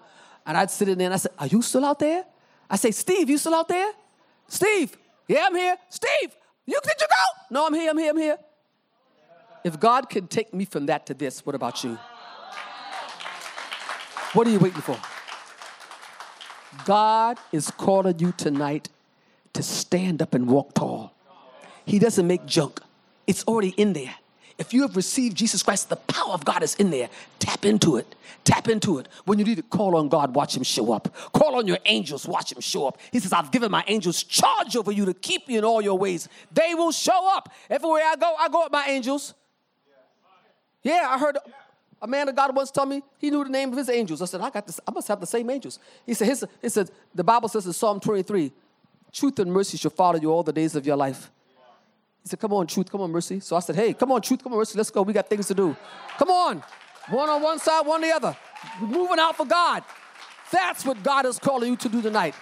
And 0.44 0.56
I'd 0.56 0.70
sit 0.70 0.88
in 0.88 0.98
there 0.98 1.06
and 1.06 1.14
I 1.14 1.16
said, 1.16 1.32
are 1.38 1.46
you 1.46 1.62
still 1.62 1.84
out 1.84 1.98
there? 1.98 2.24
I 2.68 2.76
say, 2.76 2.90
Steve, 2.90 3.30
you 3.30 3.38
still 3.38 3.54
out 3.54 3.68
there? 3.68 3.92
Steve, 4.48 4.96
yeah, 5.26 5.46
I'm 5.46 5.54
here. 5.54 5.76
Steve, 5.88 6.36
you 6.66 6.78
did 6.82 6.92
you 7.00 7.06
go? 7.08 7.44
No, 7.50 7.66
I'm 7.66 7.74
here, 7.74 7.90
I'm 7.90 7.98
here, 7.98 8.10
I'm 8.10 8.18
here. 8.18 8.38
If 9.64 9.80
God 9.80 10.10
can 10.10 10.26
take 10.26 10.52
me 10.52 10.66
from 10.66 10.86
that 10.86 11.06
to 11.06 11.14
this, 11.14 11.46
what 11.46 11.54
about 11.54 11.82
you? 11.82 11.98
What 14.34 14.48
are 14.48 14.50
you 14.50 14.58
waiting 14.58 14.80
for? 14.80 14.98
God 16.84 17.38
is 17.52 17.70
calling 17.70 18.18
you 18.18 18.32
tonight 18.32 18.88
to 19.52 19.62
stand 19.62 20.20
up 20.20 20.34
and 20.34 20.48
walk 20.48 20.74
tall. 20.74 21.14
He 21.86 22.00
doesn't 22.00 22.26
make 22.26 22.44
junk, 22.44 22.80
it's 23.26 23.44
already 23.44 23.70
in 23.70 23.92
there. 23.92 24.14
If 24.56 24.72
you 24.72 24.82
have 24.82 24.96
received 24.96 25.36
Jesus 25.36 25.62
Christ, 25.64 25.88
the 25.88 25.96
power 25.96 26.32
of 26.32 26.44
God 26.44 26.62
is 26.62 26.76
in 26.76 26.90
there. 26.90 27.08
Tap 27.40 27.64
into 27.64 27.96
it. 27.96 28.14
Tap 28.44 28.68
into 28.68 28.98
it. 28.98 29.08
When 29.24 29.38
you 29.38 29.44
need 29.44 29.56
to 29.56 29.62
call 29.62 29.96
on 29.96 30.08
God, 30.08 30.34
watch 30.34 30.56
Him 30.56 30.62
show 30.62 30.92
up. 30.92 31.12
Call 31.32 31.56
on 31.56 31.66
your 31.66 31.78
angels, 31.86 32.26
watch 32.28 32.52
Him 32.52 32.60
show 32.60 32.86
up. 32.86 32.98
He 33.10 33.18
says, 33.18 33.32
I've 33.32 33.50
given 33.50 33.70
my 33.70 33.82
angels 33.88 34.22
charge 34.22 34.76
over 34.76 34.92
you 34.92 35.06
to 35.06 35.14
keep 35.14 35.48
you 35.48 35.58
in 35.58 35.64
all 35.64 35.82
your 35.82 35.98
ways. 35.98 36.28
They 36.52 36.74
will 36.74 36.92
show 36.92 37.28
up. 37.34 37.52
Everywhere 37.68 38.02
I 38.06 38.14
go, 38.14 38.34
I 38.38 38.48
go 38.48 38.62
with 38.62 38.72
my 38.72 38.86
angels. 38.86 39.34
Yeah, 40.84 41.08
I 41.08 41.18
heard 41.18 41.38
a 42.04 42.06
man 42.06 42.28
of 42.28 42.36
God 42.36 42.54
once 42.54 42.70
told 42.70 42.90
me 42.90 43.02
he 43.16 43.30
knew 43.30 43.42
the 43.42 43.50
name 43.50 43.72
of 43.72 43.78
his 43.78 43.88
angels. 43.88 44.20
I 44.20 44.26
said, 44.26 44.42
I 44.42 44.50
got 44.50 44.66
this, 44.66 44.78
I 44.86 44.90
must 44.90 45.08
have 45.08 45.20
the 45.20 45.26
same 45.26 45.48
angels. 45.48 45.78
He 46.04 46.12
said, 46.12 46.28
his, 46.28 46.44
he 46.60 46.68
said, 46.68 46.90
the 47.14 47.24
Bible 47.24 47.48
says 47.48 47.64
in 47.64 47.72
Psalm 47.72 47.98
23, 47.98 48.52
truth 49.10 49.38
and 49.38 49.50
mercy 49.50 49.78
shall 49.78 49.90
follow 49.90 50.20
you 50.20 50.30
all 50.30 50.42
the 50.42 50.52
days 50.52 50.76
of 50.76 50.84
your 50.86 50.96
life. 50.96 51.30
He 52.22 52.28
said, 52.28 52.40
Come 52.40 52.52
on, 52.52 52.66
truth, 52.66 52.90
come 52.90 53.00
on, 53.00 53.10
mercy. 53.10 53.40
So 53.40 53.56
I 53.56 53.60
said, 53.60 53.74
Hey, 53.74 53.94
come 53.94 54.12
on, 54.12 54.20
truth, 54.20 54.42
come 54.42 54.52
on, 54.52 54.58
mercy, 54.58 54.76
let's 54.76 54.90
go. 54.90 55.00
We 55.00 55.14
got 55.14 55.30
things 55.30 55.46
to 55.46 55.54
do. 55.54 55.74
Come 56.18 56.30
on. 56.30 56.62
One 57.08 57.28
on 57.30 57.42
one 57.42 57.58
side, 57.58 57.86
one 57.86 57.96
on 57.96 58.08
the 58.08 58.14
other. 58.14 58.36
We're 58.82 58.88
moving 58.88 59.18
out 59.18 59.34
for 59.34 59.46
God. 59.46 59.82
That's 60.52 60.84
what 60.84 61.02
God 61.02 61.24
is 61.24 61.38
calling 61.38 61.70
you 61.70 61.76
to 61.76 61.88
do 61.88 62.02
tonight. 62.02 62.34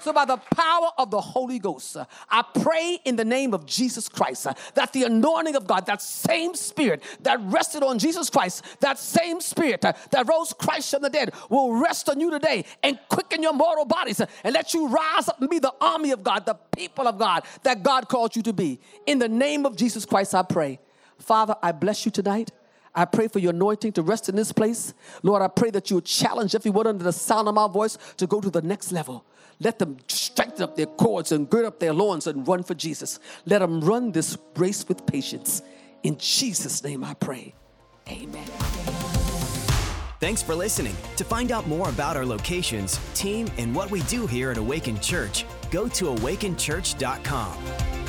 So, 0.00 0.12
by 0.12 0.24
the 0.24 0.38
power 0.38 0.90
of 0.98 1.10
the 1.10 1.20
Holy 1.20 1.58
Ghost, 1.58 1.96
uh, 1.96 2.06
I 2.28 2.42
pray 2.42 2.98
in 3.04 3.16
the 3.16 3.24
name 3.24 3.52
of 3.52 3.66
Jesus 3.66 4.08
Christ 4.08 4.46
uh, 4.46 4.54
that 4.74 4.92
the 4.92 5.04
anointing 5.04 5.56
of 5.56 5.66
God, 5.66 5.86
that 5.86 6.00
same 6.00 6.54
spirit 6.54 7.02
that 7.20 7.38
rested 7.42 7.82
on 7.82 7.98
Jesus 7.98 8.30
Christ, 8.30 8.64
that 8.80 8.98
same 8.98 9.40
spirit 9.40 9.84
uh, 9.84 9.92
that 10.10 10.28
rose 10.28 10.52
Christ 10.52 10.90
from 10.90 11.02
the 11.02 11.10
dead, 11.10 11.32
will 11.48 11.74
rest 11.74 12.08
on 12.08 12.18
you 12.18 12.30
today 12.30 12.64
and 12.82 12.98
quicken 13.08 13.42
your 13.42 13.52
mortal 13.52 13.84
bodies 13.84 14.20
and 14.20 14.54
let 14.54 14.72
you 14.72 14.88
rise 14.88 15.28
up 15.28 15.40
and 15.40 15.50
be 15.50 15.58
the 15.58 15.74
army 15.80 16.12
of 16.12 16.24
God, 16.24 16.46
the 16.46 16.54
people 16.54 17.06
of 17.06 17.18
God 17.18 17.42
that 17.62 17.82
God 17.82 18.08
called 18.08 18.34
you 18.34 18.42
to 18.42 18.52
be. 18.52 18.80
In 19.06 19.18
the 19.18 19.28
name 19.28 19.66
of 19.66 19.76
Jesus 19.76 20.06
Christ, 20.06 20.34
I 20.34 20.42
pray. 20.42 20.78
Father, 21.18 21.54
I 21.62 21.72
bless 21.72 22.06
you 22.06 22.10
tonight. 22.10 22.50
I 22.94 23.04
pray 23.04 23.28
for 23.28 23.38
your 23.38 23.50
anointing 23.50 23.92
to 23.92 24.02
rest 24.02 24.28
in 24.28 24.36
this 24.36 24.50
place. 24.50 24.94
Lord, 25.22 25.42
I 25.42 25.48
pray 25.48 25.70
that 25.70 25.90
you 25.90 25.96
would 25.96 26.06
challenge 26.06 26.54
everyone 26.54 26.86
under 26.86 27.04
the 27.04 27.12
sound 27.12 27.48
of 27.48 27.54
my 27.54 27.68
voice 27.68 27.96
to 28.16 28.26
go 28.26 28.40
to 28.40 28.50
the 28.50 28.62
next 28.62 28.90
level. 28.90 29.24
Let 29.60 29.78
them 29.78 29.98
strengthen 30.08 30.62
up 30.62 30.74
their 30.76 30.86
cords 30.86 31.32
and 31.32 31.48
gird 31.48 31.66
up 31.66 31.78
their 31.78 31.92
loins 31.92 32.26
and 32.26 32.48
run 32.48 32.62
for 32.62 32.74
Jesus. 32.74 33.20
Let 33.44 33.58
them 33.58 33.80
run 33.80 34.12
this 34.12 34.36
race 34.56 34.88
with 34.88 35.06
patience. 35.06 35.62
In 36.02 36.16
Jesus' 36.18 36.82
name 36.82 37.04
I 37.04 37.14
pray. 37.14 37.54
Amen. 38.08 38.46
Thanks 40.18 40.42
for 40.42 40.54
listening. 40.54 40.96
To 41.16 41.24
find 41.24 41.52
out 41.52 41.66
more 41.66 41.88
about 41.88 42.16
our 42.16 42.26
locations, 42.26 42.98
team, 43.14 43.48
and 43.58 43.74
what 43.74 43.90
we 43.90 44.02
do 44.02 44.26
here 44.26 44.50
at 44.50 44.58
Awaken 44.58 45.00
Church, 45.00 45.46
go 45.70 45.88
to 45.88 46.06
awakenchurch.com. 46.06 47.99